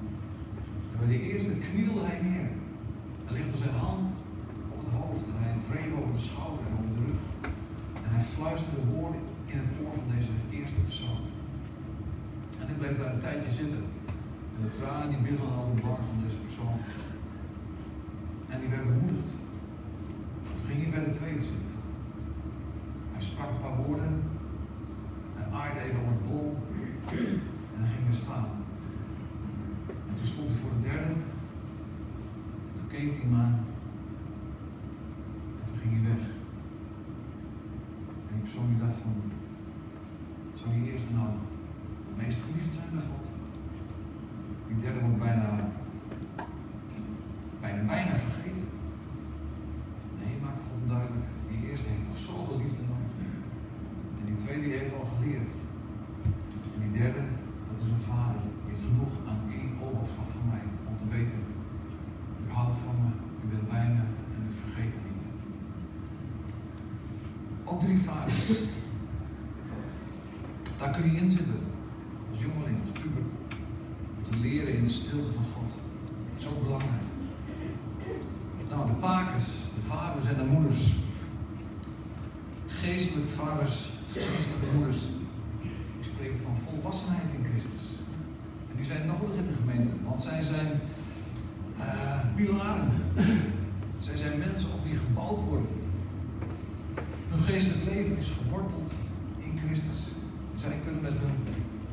[0.93, 2.49] En bij de eerste knielde hij neer.
[3.25, 4.07] Hij legde zijn hand
[4.73, 7.23] op het hoofd en hij wreef over de schouder en over de rug.
[8.05, 9.21] En hij fluisterde woorden
[9.53, 11.23] in het oor van deze eerste persoon.
[12.61, 13.83] En ik bleef daar een tijdje zitten.
[14.55, 16.79] En de tranen die biddelden over de van deze persoon.
[18.53, 19.31] En die werd bemoedigd.
[20.55, 21.73] Toen ging hij bij de tweede zitten.
[23.13, 24.13] Hij sprak een paar woorden.
[25.37, 26.49] Hij aaide even op het bol.
[27.75, 28.49] En hij ging weer staan.
[30.09, 31.13] En toen stond hij voor de derde.
[32.69, 33.57] En toen keek hij hem aan.
[35.59, 36.25] En toen ging hij weg.
[38.27, 39.15] En die persoon die dacht van,
[40.63, 41.29] zou die eerste nou
[42.09, 43.27] het meest geliefd zijn bij God?
[44.69, 45.49] Die derde wordt bijna,
[47.61, 48.69] bijna, bijna vergeten.
[50.21, 51.29] Nee, maakt God duidelijk.
[51.49, 53.15] Die eerste heeft nog zoveel liefde nodig.
[54.19, 55.55] En die tweede die heeft al geleerd.
[56.73, 57.23] En die derde,
[57.69, 58.43] dat is een vader.
[58.61, 61.41] Die heeft genoeg aan één oogopslag van mij om te weten.
[62.43, 63.11] U houdt van me,
[63.43, 64.03] u bent bij me
[64.35, 65.25] en u vergeet me niet.
[67.65, 68.49] Ook drie vaders.
[70.79, 71.61] Daar kun je in zitten.
[72.31, 73.23] Als jongeling, als puber.
[74.17, 75.73] Om te leren in de stilte van God.
[76.37, 77.03] Zo belangrijk.
[78.69, 80.95] Nou, de pakers, de vaders en de moeders.
[82.67, 85.03] Geestelijke vaders, geestelijke moeders.
[85.99, 87.85] Ik spreek van volwassenheid in Christus.
[88.71, 90.81] En die zijn nodig in de gemeente, want zij zijn
[91.79, 92.89] eh, pilaren.
[93.99, 95.69] Zij zijn mensen op wie gebouwd worden.
[97.29, 98.93] Hun geestelijk leven is geworteld
[99.39, 100.01] in Christus.
[100.57, 101.37] Zij kunnen met hun,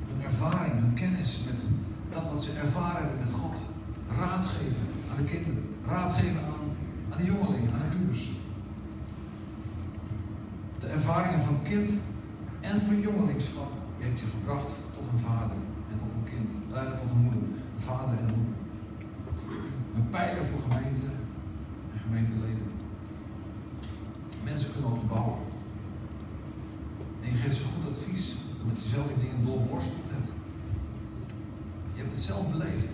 [0.10, 1.60] hun ervaring, hun kennis, met
[2.14, 3.60] dat wat ze ervaren hebben met God,
[4.20, 6.68] raad geven aan de kinderen, raad geven aan,
[7.10, 8.30] aan de jongelingen, aan de pubers.
[10.80, 11.90] De ervaringen van kind
[12.60, 15.58] en van jongelingschap heeft je gebracht tot een vader
[15.92, 17.42] en tot een kind, eh, tot een moeder,
[17.76, 18.58] een vader en een moeder.
[20.00, 21.06] Een pijler voor gemeente
[21.94, 22.68] en gemeenteleden.
[24.44, 25.40] Mensen kunnen op je bouwen.
[27.24, 30.32] En je geeft ze goed advies, omdat je zelf die dingen doorworsteld hebt.
[31.94, 32.94] Je hebt het zelf beleefd.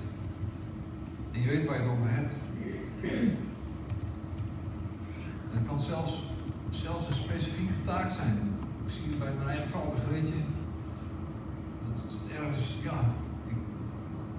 [1.31, 2.35] En je weet waar je het over hebt.
[5.51, 6.23] En het kan zelfs,
[6.69, 8.37] zelfs een specifieke taak zijn.
[8.85, 10.45] Ik zie bij mijn eigen vrouw bij.
[11.87, 12.99] Dat is ergens, ja,
[13.47, 13.55] ik,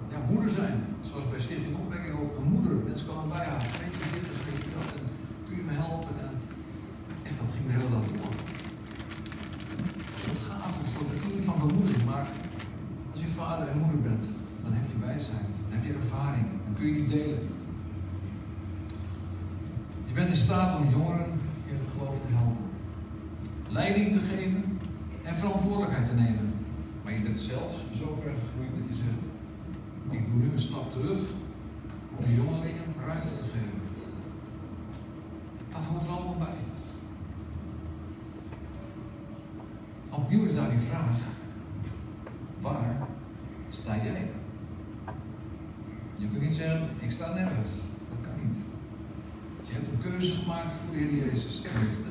[0.09, 0.86] ja, moeder zijn.
[1.01, 2.75] Zoals bij Stichting Opwekking ook een moeder.
[2.87, 3.65] Mensen komen bij haar.
[3.79, 5.05] Weet je dit weet je dat en
[5.47, 6.15] kun je me helpen?
[6.25, 6.33] En
[7.27, 8.33] echt, dat ging hele dag door.
[10.47, 12.05] Gave, een soort bediening van bemoediging.
[12.05, 12.27] Maar
[13.11, 14.25] als je vader en moeder bent,
[14.63, 15.53] dan heb je wijsheid.
[15.63, 16.45] Dan heb je ervaring.
[16.65, 17.47] Dan kun je die delen.
[20.07, 21.31] Je bent in staat om jongeren
[21.69, 22.65] in het geloof te helpen.
[23.69, 24.79] Leiding te geven
[25.23, 26.53] en verantwoordelijkheid te nemen.
[27.03, 29.23] Maar je bent zelfs zo ver gegroeid dat je zegt,
[30.09, 31.19] ik doe nu een stap terug
[32.17, 33.81] om de jongelingen ruimte te geven.
[35.71, 36.57] Dat hoort er allemaal bij.
[40.09, 41.17] Opnieuw is daar die vraag,
[42.61, 43.07] waar
[43.69, 44.29] sta jij?
[46.15, 47.69] Je kunt niet zeggen, ik sta nergens.
[48.09, 48.57] Dat kan niet.
[49.63, 51.61] Je hebt een keuze gemaakt voor de Jezus.
[51.61, 52.09] Tenminste,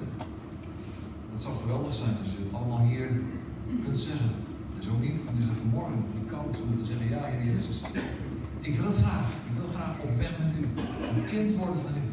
[1.32, 3.10] dat zou geweldig zijn als je het allemaal hier
[3.84, 4.45] kunt zeggen.
[4.78, 7.80] Zo niet, dan is er vanmorgen die kans om te zeggen, ja Heer Jezus,
[8.60, 9.28] ik wil het graag.
[9.48, 10.62] Ik wil graag op weg met u.
[11.16, 12.04] Een kind worden van u.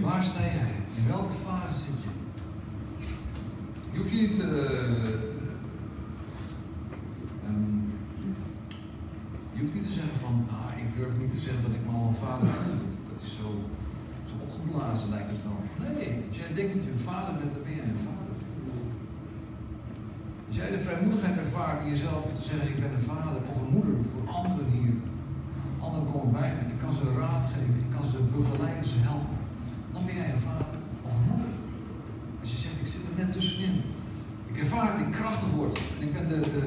[0.00, 0.72] Waar sta jij?
[0.96, 2.08] In welke fase zit je?
[3.92, 4.40] Je hoeft je niet...
[4.40, 5.26] ehm,
[9.52, 11.92] je hoeft niet te zeggen van, ah, ik durf niet te zeggen dat ik me
[11.98, 12.74] al een vader voel.
[13.08, 13.48] Dat, is zo,
[14.28, 15.60] zo opgeblazen lijkt het wel.
[15.78, 18.15] Nee, als jij denkt dat je een vader bent, dan ben jij een vader.
[20.56, 23.56] Als jij de vrijmoedigheid ervaart in jezelf om te zeggen, ik ben een vader of
[23.60, 24.94] een moeder voor anderen hier.
[25.86, 29.38] Anderen komen bij me, ik kan ze raad geven, ik kan ze begeleiden, ze helpen.
[29.92, 31.52] Dan ben jij een vader of een moeder.
[32.40, 33.76] Als je zegt, ik zit er net tussenin.
[34.50, 35.74] Ik ervaar dat ik krachtig word.
[35.96, 36.64] En ik ben de, de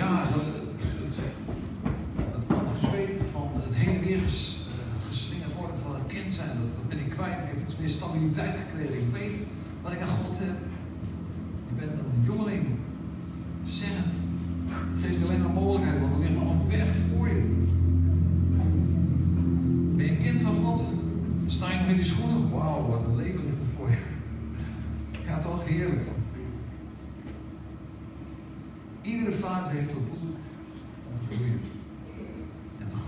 [0.00, 0.46] ja, het,
[0.82, 1.16] het, het,
[2.36, 2.44] het
[3.34, 6.52] van het heen en weer eh, geslingerd worden van het kind zijn.
[6.60, 7.38] Dat, dat ben ik kwijt.
[7.44, 8.98] Ik heb iets meer stabiliteit gekregen.
[9.06, 9.38] Ik weet
[9.82, 10.56] wat ik aan God heb.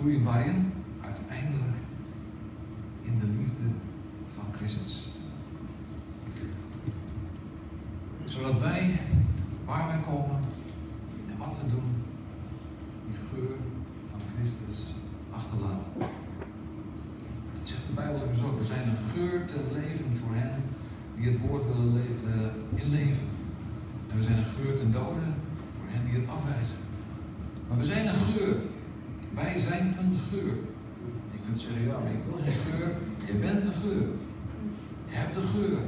[0.03, 0.73] En te groeien waarin?
[1.01, 1.77] Uiteindelijk
[3.03, 3.63] in de liefde
[4.35, 5.13] van Christus.
[8.25, 9.01] Zodat wij,
[9.65, 10.41] waar wij komen
[11.31, 11.91] en wat we doen,
[13.07, 13.55] die geur
[14.11, 14.95] van Christus
[15.31, 15.91] achterlaten.
[17.59, 18.59] Dat zegt de Bijbel immers ook.
[18.59, 20.61] We zijn een geur te leven voor hen
[21.17, 23.27] die het woord willen le- eh, inleven.
[24.11, 25.35] En we zijn een geur te doden
[25.77, 26.77] voor hen die het afwijzen.
[27.69, 28.57] Maar we zijn een geur.
[29.35, 30.55] Wij zijn een geur.
[31.33, 32.89] Je kunt zeggen, ja, maar ik wil geen geur.
[33.27, 34.07] Je bent een geur.
[35.09, 35.79] Je hebt een geur.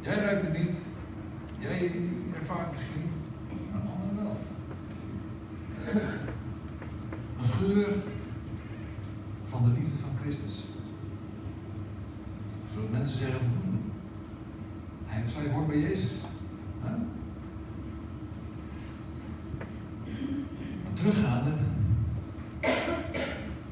[0.00, 0.70] Jij ruikt het niet.
[1.58, 1.92] Jij
[2.34, 3.02] ervaart het misschien.
[3.72, 4.36] Maar anderen wel.
[7.38, 7.94] Een geur
[9.44, 10.64] van de liefde van Christus.
[12.74, 13.80] Zodat mensen zeggen, "Hmm,
[15.06, 16.24] hij of zij hoort bij Jezus.
[16.82, 16.90] Huh?
[20.84, 21.50] Maar teruggaande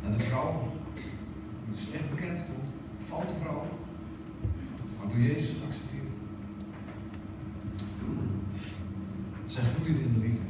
[0.03, 0.73] naar de vrouw
[1.69, 1.77] die
[2.39, 3.67] bekend stond, foute vrouw,
[4.99, 6.13] maar door Jezus geaccepteerd.
[9.47, 10.49] Zij groeide in de liefde.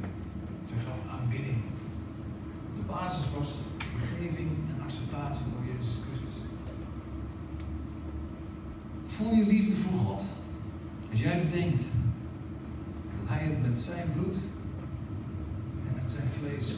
[0.68, 1.56] Zij gaf aanbidding.
[2.76, 6.36] De basis was vergeving en acceptatie door Jezus Christus.
[9.06, 10.24] Voel je liefde voor God.
[11.10, 11.82] Als jij bedenkt
[13.16, 14.36] dat Hij het met zijn bloed
[15.86, 16.76] en met zijn vlees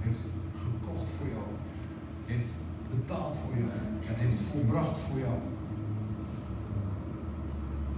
[0.00, 0.24] heeft
[0.54, 1.46] gekocht voor jou,
[2.26, 2.50] heeft
[2.90, 3.70] betaald voor jou
[4.08, 5.38] en heeft volbracht voor jou.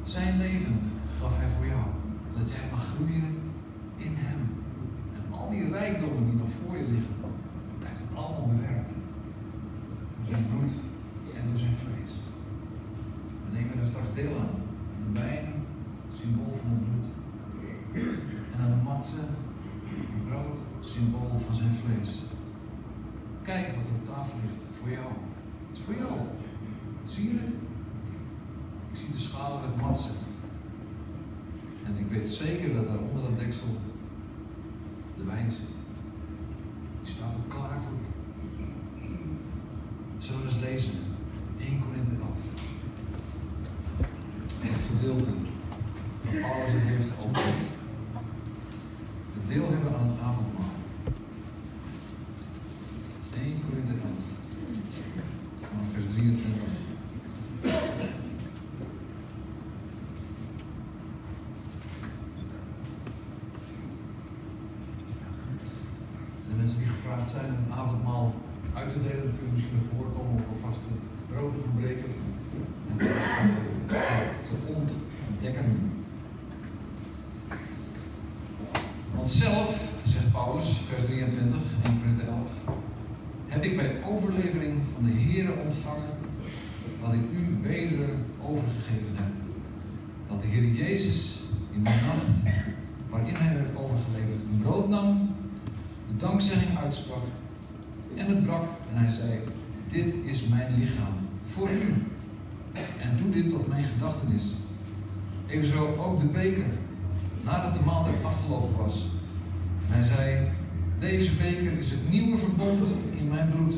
[0.04, 0.76] Zijn leven
[1.18, 1.86] gaf Hij voor jou,
[2.36, 3.28] dat jij mag groeien
[3.96, 4.40] in Hem.
[5.16, 7.16] En al die rijkdommen die nog voor je liggen,
[7.78, 8.90] Hij heeft het allemaal bewerkt.
[10.16, 10.72] Door zijn bloed
[11.36, 12.12] en door zijn vlees.
[13.44, 14.54] We nemen daar straks deel aan.
[15.02, 15.46] De wijn,
[16.18, 17.06] symbool van het bloed.
[18.52, 19.22] En aan de matse,
[20.14, 22.12] het brood, symbool van zijn vlees.
[23.42, 25.10] Kijk wat er op tafel ligt voor jou.
[25.68, 26.16] Het is voor jou.
[27.08, 27.52] Zie je het?
[28.92, 30.14] Ik zie de schalen met matsen.
[31.86, 33.66] En ik weet zeker dat daar onder dat deksel
[35.16, 35.74] de wijn zit.
[37.02, 38.16] Die staat ook klaar voor je.
[40.18, 40.92] Zullen we eens lezen?
[41.58, 42.66] 1 Korinthe 11.
[44.60, 45.24] Het gedeelte
[46.22, 47.76] dat Paulus het heeft over het
[49.34, 50.72] het deel hebben aan het avondmaal.
[53.34, 54.00] 1 Korinthe 11.
[55.60, 56.62] Vanaf vers 23.
[66.48, 68.34] De mensen die gevraagd zijn om het avondmaal
[68.74, 72.10] uit te delen, kunnen misschien naar voren komen om alvast het brood te verbreken
[72.90, 72.98] en
[74.48, 75.96] te ontdekken.
[79.28, 82.36] Zelf, zegt Paulus, vers 23, 1 Korinthe 11,
[83.46, 86.12] heb ik bij overlevering van de Here ontvangen
[87.02, 88.08] wat ik u weder
[88.42, 89.32] overgegeven heb.
[90.28, 91.40] Dat de Heer Jezus
[91.72, 92.54] in de nacht
[93.10, 95.34] waarin hij werd overgeleverd een brood nam,
[96.08, 97.24] de dankzegging uitsprak
[98.16, 99.38] en het brak en hij zei,
[99.88, 101.14] dit is mijn lichaam
[101.46, 101.94] voor u.
[103.00, 104.44] En doe dit tot mijn gedachtenis.
[105.46, 106.66] Evenzo ook de beker,
[107.44, 109.02] nadat de maaltijd afgelopen was.
[109.88, 110.48] Hij zei,
[110.98, 113.74] deze beker is het nieuwe verbond in mijn bloed.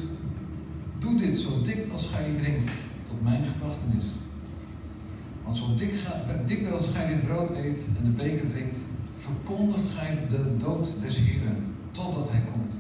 [0.99, 2.71] Doe dit zo dik als gij drinkt,
[3.09, 4.05] tot mijn gedachtenis.
[5.45, 5.95] Want zo dik,
[6.47, 8.79] dikwijls gij dit brood eet en de beker drinkt,
[9.17, 11.57] verkondigt gij de dood des Heeren,
[11.91, 12.71] totdat hij komt.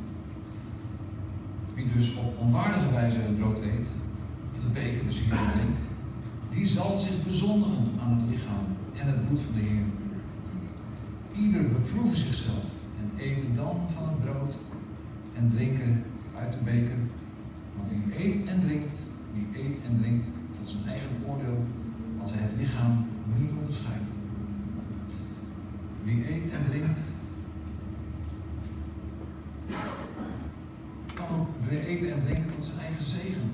[1.74, 3.88] Wie dus op onwaardige wijze het brood eet,
[4.54, 5.80] of de beker des Heeren drinkt,
[6.50, 8.66] die zal zich bezondigen aan het lichaam
[8.96, 9.86] en het bloed van de Heer.
[11.44, 12.79] Ieder beproeft zichzelf
[13.22, 14.54] eten dan van het brood
[15.36, 16.04] en drinken
[16.38, 16.98] uit de beker.
[17.76, 18.96] Want wie eet en drinkt,
[19.32, 20.26] wie eet en drinkt
[20.58, 21.64] tot zijn eigen oordeel,
[22.20, 23.06] als hij het lichaam
[23.38, 24.10] niet onderscheidt.
[26.02, 27.00] Wie eet en drinkt,
[31.14, 33.50] kan ook eten en drinken tot zijn eigen zegen.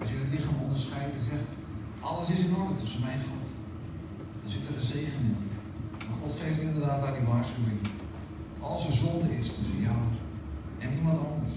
[0.00, 1.50] Als je het lichaam onderscheidt en zegt,
[2.00, 3.46] alles is in orde tussen mij en God.
[4.42, 5.36] Dan zit er een zegen in.
[6.08, 7.80] Maar God geeft inderdaad daar die waarschuwing.
[8.60, 10.00] Als er zonde is tussen jou
[10.78, 11.54] en iemand anders.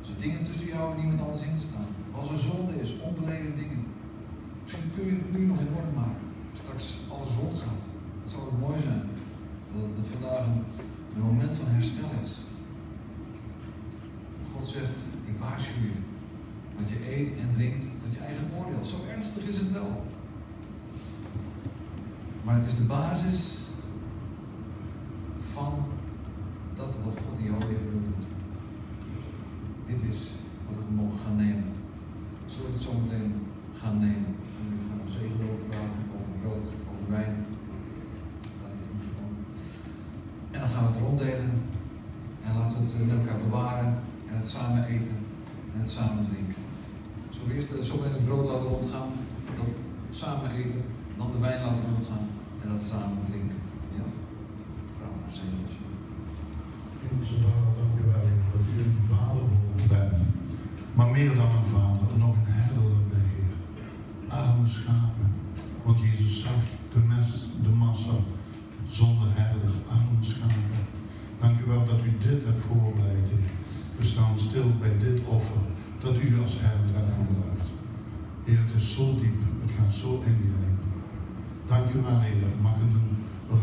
[0.00, 1.90] Als er dingen tussen jou en iemand anders in staan.
[2.18, 3.84] Als er zonde is, onbeleden dingen.
[4.62, 6.26] Misschien kun je het nu nog in orde maken.
[6.52, 6.84] Straks
[7.14, 7.84] alles rond gaat.
[8.22, 9.02] Het zou mooi zijn.
[9.72, 10.64] Dat het vandaag een,
[11.14, 12.32] een moment van herstel is.
[14.52, 14.96] God zegt,
[15.30, 16.00] ik waarschuw je.
[16.76, 18.84] Want je eet en drinkt tot je eigen oordeel.
[18.84, 20.04] Zo ernstig is het wel.
[22.44, 23.65] Maar het is de basis
[25.56, 25.74] van
[26.78, 28.22] dat wat God in jouw leven wil doen.
[29.90, 30.20] Dit is
[30.66, 31.68] wat we mogen gaan nemen.
[32.52, 33.32] Zullen we het zo meteen
[33.80, 34.32] gaan nemen?
[34.58, 37.34] En we gaan een zegen over vragen, over brood, over wijn.
[40.52, 41.52] En dan gaan we het ronddelen.
[42.44, 43.90] En laten we het met elkaar bewaren.
[44.30, 45.18] En het samen eten.
[45.72, 46.62] En het samen drinken.
[47.46, 49.10] We eerst zo meteen het brood laten rondgaan.
[49.58, 49.72] Dat
[50.20, 50.82] samen eten.
[51.18, 52.26] Dan de wijn laten rondgaan.
[52.62, 53.55] En dat samen drinken.
[57.02, 60.22] Hemelse Vader, dank u wel dat u een vader voor ons bent.
[60.94, 63.54] Maar meer dan een vader, nog een herder erbij, Heer.
[64.28, 65.28] Arme schapen.
[65.84, 67.28] Want Jezus zag de mes,
[67.62, 68.16] de massa,
[68.86, 70.82] zonder herder, arme schapen.
[71.40, 73.50] Dank u wel dat u dit hebt voorbereid, Heer.
[73.98, 75.62] We staan stil bij dit offer,
[75.98, 77.68] dat u als herder hebt gebruikt.
[78.44, 80.78] Heer, het is zo diep, het gaat zo in heen.
[81.66, 82.50] Dank u wel, Heer.
[82.62, 83.16] Mag het een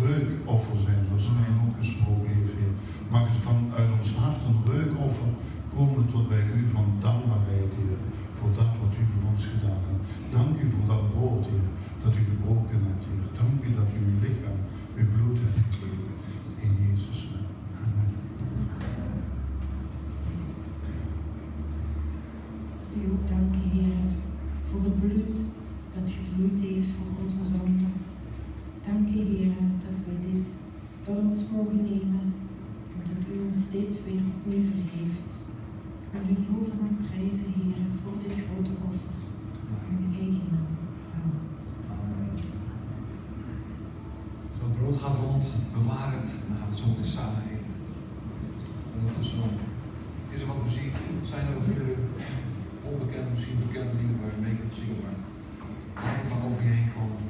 [0.06, 2.76] reukoffer zijn, zoals mij ook gesproken heeft, Heer.
[3.14, 5.32] Mag het vanuit ons hart een reukoffer
[5.76, 7.74] komen tot bij u van dankbaarheid,
[8.38, 10.04] voor dat wat u voor ons gedaan hebt.
[10.36, 11.46] Dank u voor dat brood,
[12.04, 13.06] dat u gebroken hebt.
[13.40, 14.60] Dank u dat u uw lichaam,
[15.00, 16.12] uw bloed hebt gegeven.
[16.66, 17.52] In Jezus' naam.
[17.84, 18.10] Amen.
[22.98, 24.02] U ook danken, Heer,
[24.64, 25.38] voor het bloed
[25.96, 27.94] dat gevloeid heeft voor onze zonden.
[28.88, 30.48] Dank u, Heer, dat wij dit
[31.06, 32.26] tot ons mogen nemen
[32.96, 35.30] en dat u ons steeds weer opnieuw vergeeft.
[36.12, 39.14] We u loven en prijzen, Heer, voor dit grote offer.
[39.90, 40.74] In uw eigen naam.
[41.94, 42.32] Amen.
[44.58, 45.46] Zo het brood gaat rond,
[45.78, 46.28] bewaar het.
[46.42, 47.74] En dan gaan we het zo meteen samen eten.
[48.98, 49.52] Ondertussen
[50.34, 50.96] is er wat muziek.
[51.32, 51.98] Zijn er wat liederen?
[52.92, 55.00] Onbekend, misschien bekend liederen waar je mee kunt zingen.
[55.04, 55.18] Maar
[56.04, 57.22] laat het maar over je heen komen.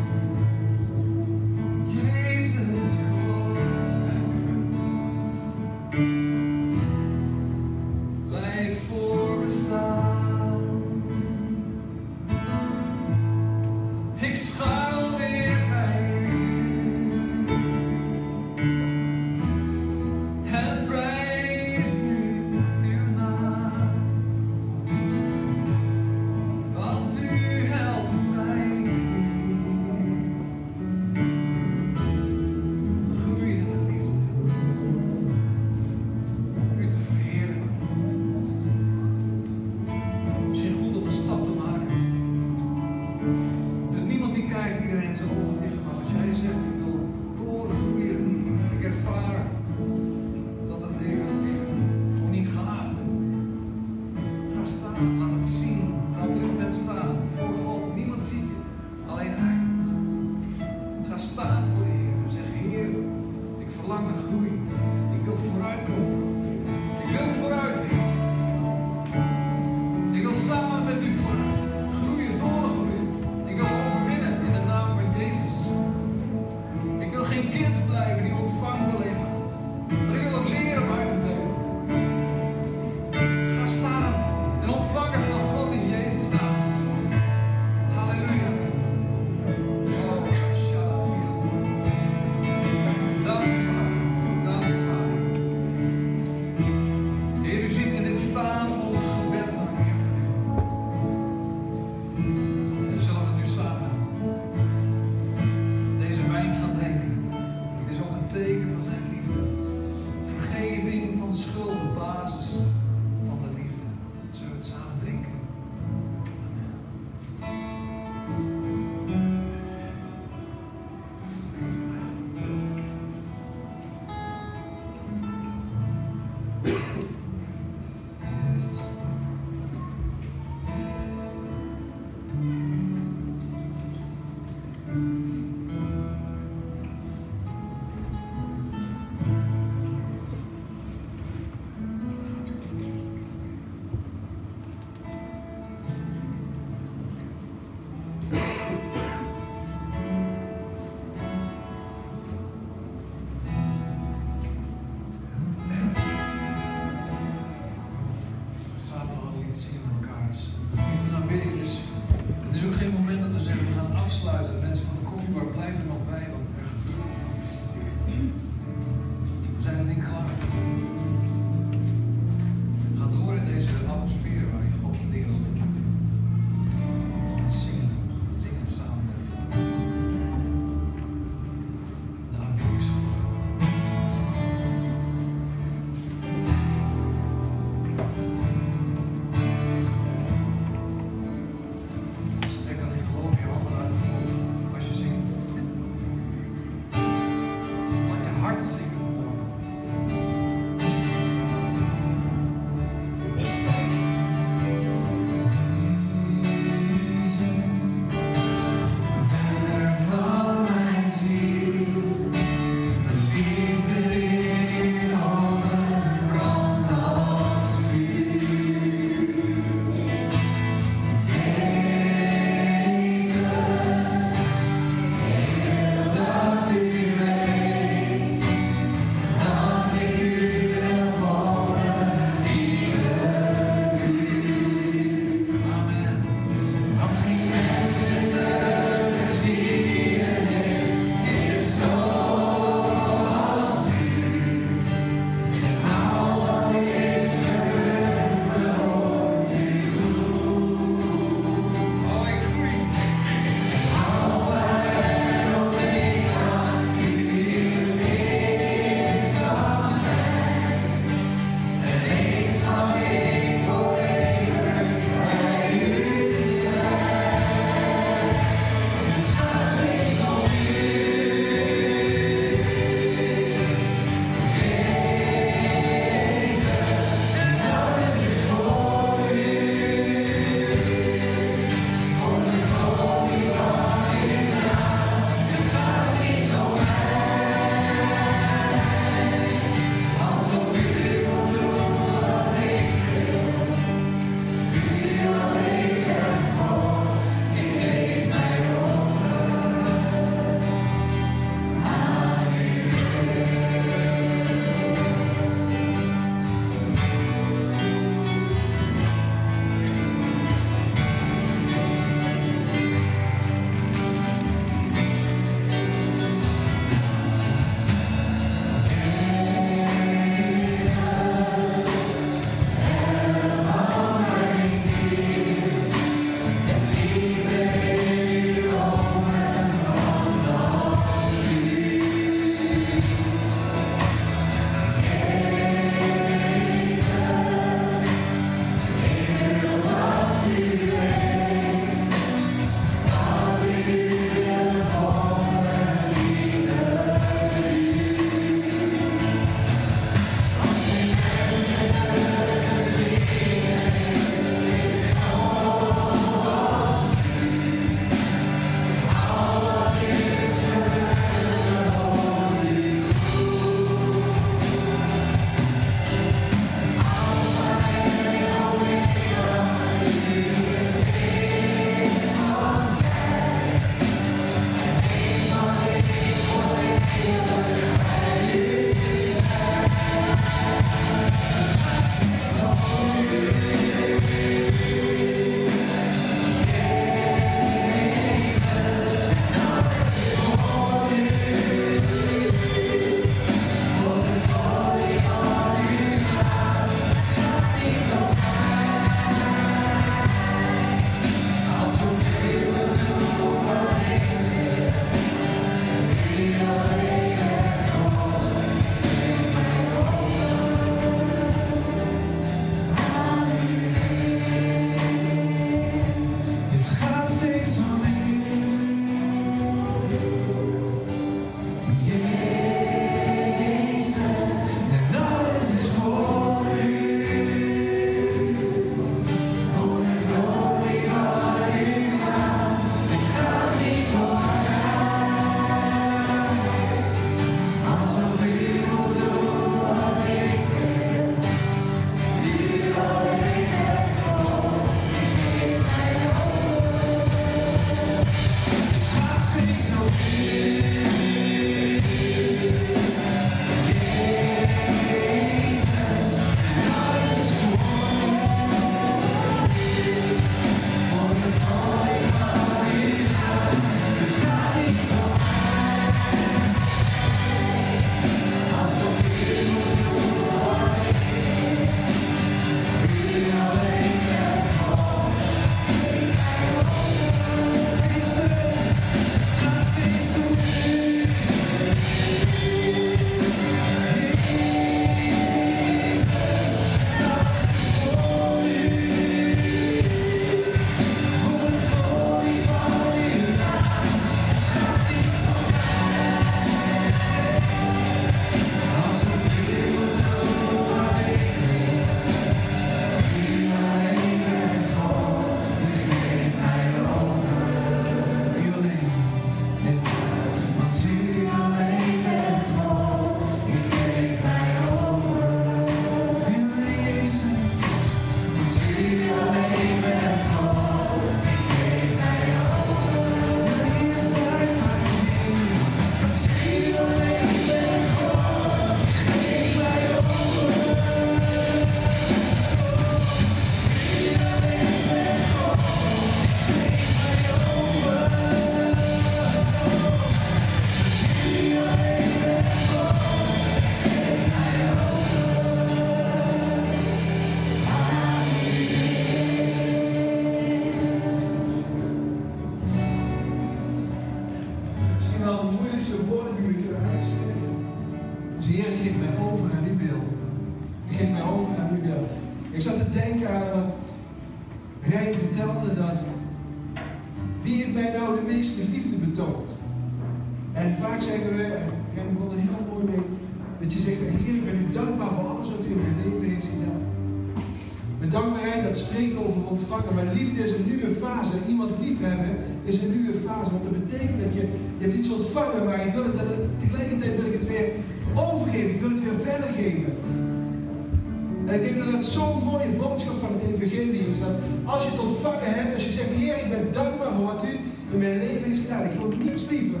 [597.44, 597.72] Wat u
[598.12, 599.04] in mijn leven heeft gedaan.
[599.04, 600.00] Ik wil niets liever.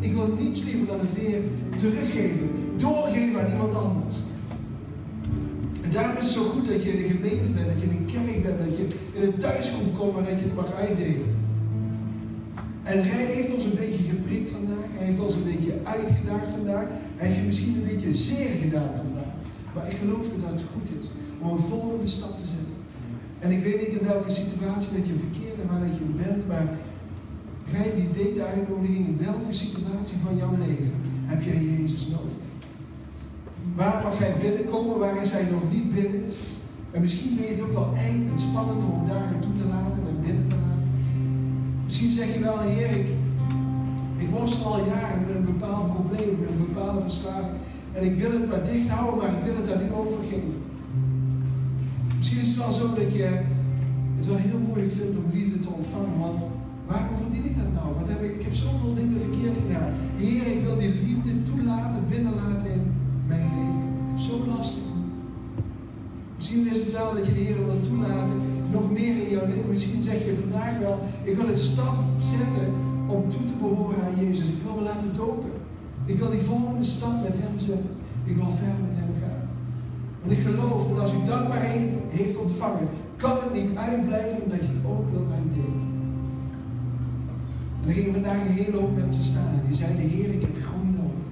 [0.00, 1.40] Ik wil niets liever dan het weer
[1.76, 2.50] teruggeven.
[2.76, 4.16] Doorgeven aan iemand anders.
[5.82, 7.96] En daarom is het zo goed dat je in een gemeente bent, dat je in
[7.96, 10.72] een kerk bent, dat je in een thuis komt komen en dat je het mag
[10.74, 11.28] uitdelen.
[12.82, 14.88] En Rijn heeft ons een beetje geprikt vandaag.
[14.96, 16.86] Hij heeft ons een beetje uitgedaagd vandaag.
[17.16, 19.32] Hij heeft je misschien een beetje zeer gedaan vandaag.
[19.74, 21.06] Maar ik geloof dat het goed is
[21.38, 22.79] om een volgende stap te zetten.
[23.40, 26.48] En ik weet niet in welke situatie dat je verkeert en waar dat je bent,
[26.48, 26.66] maar
[27.72, 30.92] Rijn die de uitnodiging in welke situatie van jouw leven
[31.26, 32.42] heb jij Jezus nodig?
[33.74, 34.98] Waar mag hij binnenkomen?
[34.98, 36.24] Waar is hij nog niet binnen?
[36.90, 40.02] En misschien vind je het ook wel eng en spannend om daar naartoe te laten
[40.10, 40.88] en binnen te laten.
[41.84, 43.08] Misschien zeg je wel, Heer, ik,
[44.16, 47.58] ik worstel al jaren met een bepaald probleem, met een bepaalde verslaving.
[47.92, 50.54] En ik wil het maar dicht houden, maar ik wil het aan u overgeven.
[52.20, 53.28] Misschien is het wel zo dat je
[54.18, 56.40] het wel heel moeilijk vindt om liefde te ontvangen, want
[56.86, 57.88] waarom verdien ik dat nou?
[57.98, 59.92] Wat heb ik, ik heb zoveel dingen verkeerd gedaan.
[60.22, 62.84] Heer, ik wil die liefde toelaten, binnenlaten in
[63.26, 63.86] mijn leven.
[64.26, 64.88] Zo lastig.
[66.36, 68.38] Misschien is het wel dat je de Heer wil toelaten,
[68.70, 69.70] nog meer in jouw leven.
[69.74, 70.98] Misschien zeg je vandaag wel,
[71.30, 71.96] ik wil een stap
[72.34, 72.66] zetten
[73.06, 74.48] om toe te behoren aan Jezus.
[74.56, 75.52] Ik wil me laten dopen.
[76.04, 77.90] Ik wil die volgende stap met Hem zetten.
[78.24, 78.99] Ik wil verder met Hem.
[80.20, 84.72] Want ik geloof dat als u dankbaarheid heeft ontvangen, kan het niet uitblijven omdat je
[84.76, 85.88] het ook wilt uitdelen.
[87.82, 90.54] En er gingen vandaag een hele hoop mensen staan en die zeiden, Heer, ik heb
[90.66, 91.26] groei nodig.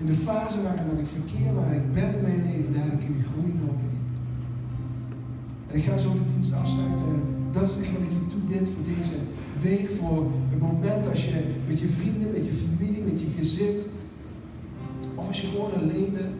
[0.00, 3.08] In de fase waarin ik verkeer, waar ik ben in mijn leven, daar heb ik
[3.08, 3.92] uw groei nodig.
[5.68, 7.06] En ik ga zo de dienst afsluiten.
[7.14, 7.22] En
[7.52, 9.16] dat is echt wat ik je toebid voor deze
[9.66, 9.90] week.
[9.98, 10.18] Voor
[10.52, 11.36] het moment als je
[11.68, 13.76] met je vrienden, met je familie, met je gezin.
[15.14, 16.34] Of als je gewoon alleen bent.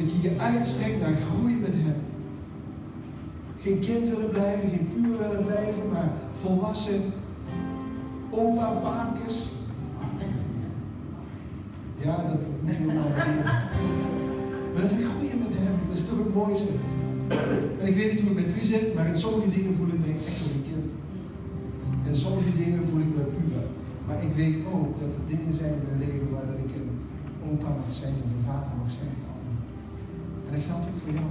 [0.00, 2.00] Dat je je uitstrekt naar groei met hem.
[3.62, 7.00] Geen kind willen blijven, geen puur willen blijven, maar volwassen.
[8.30, 9.52] Opa, paapjes.
[12.04, 12.94] Ja, dat moet je wel.
[14.72, 16.72] Maar dat we groeien met hem, dat is toch het mooiste.
[17.80, 20.00] En ik weet niet hoe het met u zit, maar in sommige dingen voel ik
[20.06, 20.88] me echt een kind.
[22.04, 23.66] En in sommige dingen voel ik me puber.
[24.06, 26.90] Maar ik weet ook dat er dingen zijn in mijn leven waar ik een
[27.50, 29.29] opa mag zijn een vader mag zijn.
[30.50, 31.30] En dat geldt ook voor jou.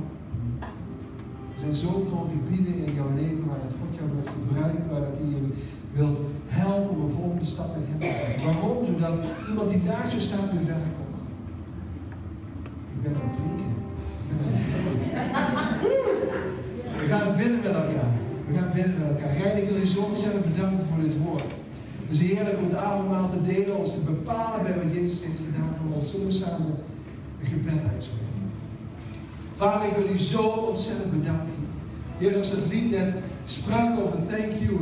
[1.55, 5.17] Er zijn zoveel gebieden in jouw leven waar dat God jou wilt gebruiken, waar dat
[5.20, 5.41] hij je
[5.99, 8.45] wilt helpen om een volgende stap met hem te zetten.
[8.45, 8.78] Waarom?
[8.89, 9.15] Zodat
[9.49, 11.20] iemand die naast je staat weer verder komt.
[12.93, 13.72] Ik ben aan het drinken.
[16.99, 18.11] We gaan binnen met elkaar.
[18.47, 19.34] We gaan binnen met elkaar.
[19.41, 21.49] Rijn, ik wil je zo ontzettend bedanken voor dit woord.
[22.09, 25.74] Dus heerlijk om het avondmaal te delen, ons te bepalen bij wat Jezus heeft gedaan
[25.78, 26.11] voor ons.
[26.11, 26.74] Zullen samen
[27.39, 28.28] een gebed uitspreken?
[29.60, 31.55] Vader, ik wil u zo ontzettend bedanken.
[32.18, 34.80] Heer, als het lied net sprak over thank you.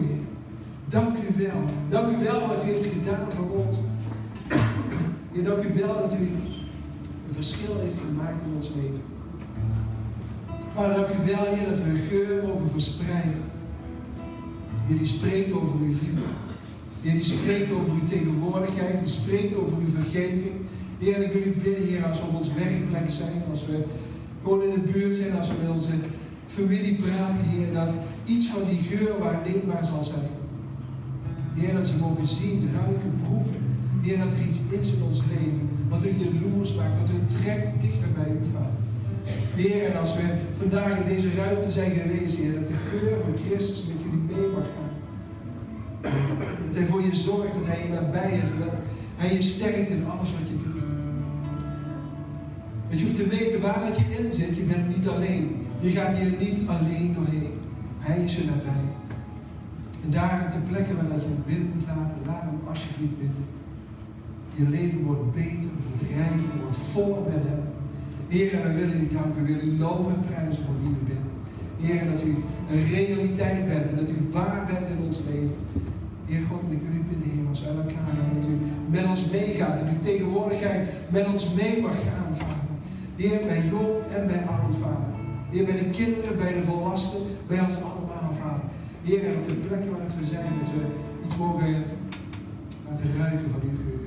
[0.90, 1.62] Dank u wel.
[1.90, 3.78] Dank u wel wat u heeft gedaan voor ons.
[5.32, 6.24] Heer, dank u wel dat u
[7.28, 9.02] een verschil heeft gemaakt in ons leven.
[10.74, 13.42] Vader, dank u wel, Heer, dat we een geur mogen verspreiden.
[14.88, 16.28] Heer, die spreekt over uw liefde.
[17.02, 19.00] Heer, die spreekt over uw tegenwoordigheid.
[19.00, 20.56] Die spreekt over uw vergeving.
[21.00, 23.84] Heer, ik wil u bidden, Heer, als we op ons werkplek zijn, als we
[24.48, 25.96] gewoon in de buurt zijn, als we met onze
[26.48, 27.96] familie praten, Heer, dat
[28.26, 30.30] iets van die geur waarneembaar zal zijn.
[31.56, 33.62] Heer, dat ze mogen zien, ruiken, proeven.
[34.02, 37.82] Heer, dat er iets is in ons leven, wat u jaloers maakt, wat u trekt
[37.82, 38.80] dichter bij u, Vader.
[39.56, 40.26] Heer, en als we
[40.58, 44.48] vandaag in deze ruimte zijn geweest, Heer, dat de geur van Christus met jullie mee
[44.56, 44.94] mag gaan.
[46.68, 48.76] Dat Hij voor je zorgt, dat Hij je nabij is, dat
[49.16, 50.84] Hij je sterkt in alles wat je doet.
[52.88, 55.66] Want je hoeft te weten waar dat je in zit, je bent niet alleen.
[55.80, 57.54] Je gaat hier niet alleen doorheen.
[58.00, 58.86] Hij is je nabij.
[60.04, 63.46] En daar ter plekke waar dat je hem binnen moet laten, laat hem alsjeblieft binnen.
[64.60, 67.64] Je leven wordt beter, wordt rijker, wordt voller met hem.
[68.28, 71.04] Heer, en we willen u danken, we willen u loven en prijzen voor wie u
[71.12, 71.32] bent.
[71.84, 72.32] Heer, dat u
[72.72, 75.58] een realiteit bent en dat u waar bent in ons leven.
[76.30, 78.56] Heer God, en ik wil u bidden, Heer, als uit elkaar gaan, dat u
[78.96, 79.80] met ons meegaat.
[79.80, 80.82] Dat uw tegenwoordigheid
[81.16, 82.32] met ons mee mag gaan.
[83.22, 85.12] Heer, bij Job en bij Arnold, Vader.
[85.52, 88.68] Heer, bij de kinderen, bij de volwassenen, bij ons allemaal, Vader.
[89.08, 90.82] Heer, en op de plekken waar we zijn, dat we
[91.26, 91.84] iets mogen
[92.86, 94.02] laten ruiken van uw geur.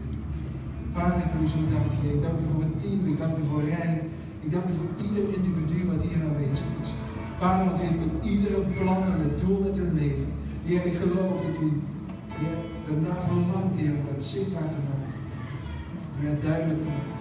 [0.94, 2.14] Vader, ik wil u zo danken.
[2.16, 3.96] Ik dank u voor het team, ik dank u voor Rijn.
[4.44, 6.90] Ik dank u voor ieder individu wat hier aanwezig is.
[7.40, 10.28] Vader, want heeft met iedere plan en het doel met hun leven.
[10.68, 11.68] Heer, ik geloof dat u
[12.40, 15.20] Heer, daarna verlangt, Heer, om het zichtbaar te maken.
[16.18, 17.19] Heer, duidelijk te maken.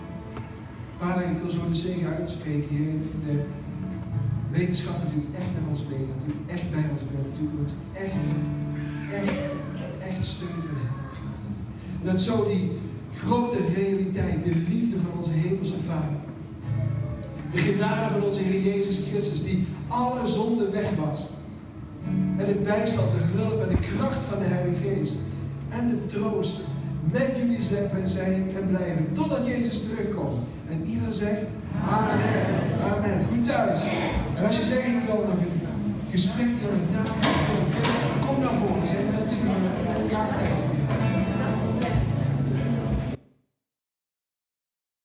[0.99, 2.93] Vader, ik wil zo de zegen uitspreken, Heer,
[3.25, 3.43] de
[4.51, 7.45] wetenschap dat u echt met ons bent, dat u echt bij ons bent, dat u
[7.61, 8.25] ons echt,
[9.21, 9.39] echt,
[10.09, 10.65] echt steunt.
[11.99, 12.71] En dat zo die
[13.15, 16.17] grote realiteit, de liefde van onze hemelse Vader,
[17.51, 21.33] de genade van onze Heer Jezus Christus, die alle zonde wegwast.
[22.37, 25.15] En de bijstand, de hulp en de kracht van de Heilige Geest.
[25.69, 26.59] En de troost
[27.11, 27.61] met jullie
[28.05, 30.47] zijn en blijven totdat Jezus terugkomt.
[30.69, 31.45] En ieder zegt
[31.89, 32.45] Amen.
[32.93, 33.25] Amen.
[33.29, 33.79] Goed thuis.
[34.37, 35.61] En als je zegt ik wil nog een
[36.11, 37.15] gesprek het naam,
[38.27, 38.87] kom naar voren.
[38.87, 39.37] Zeg dat ze
[40.01, 40.68] elkaar tegen.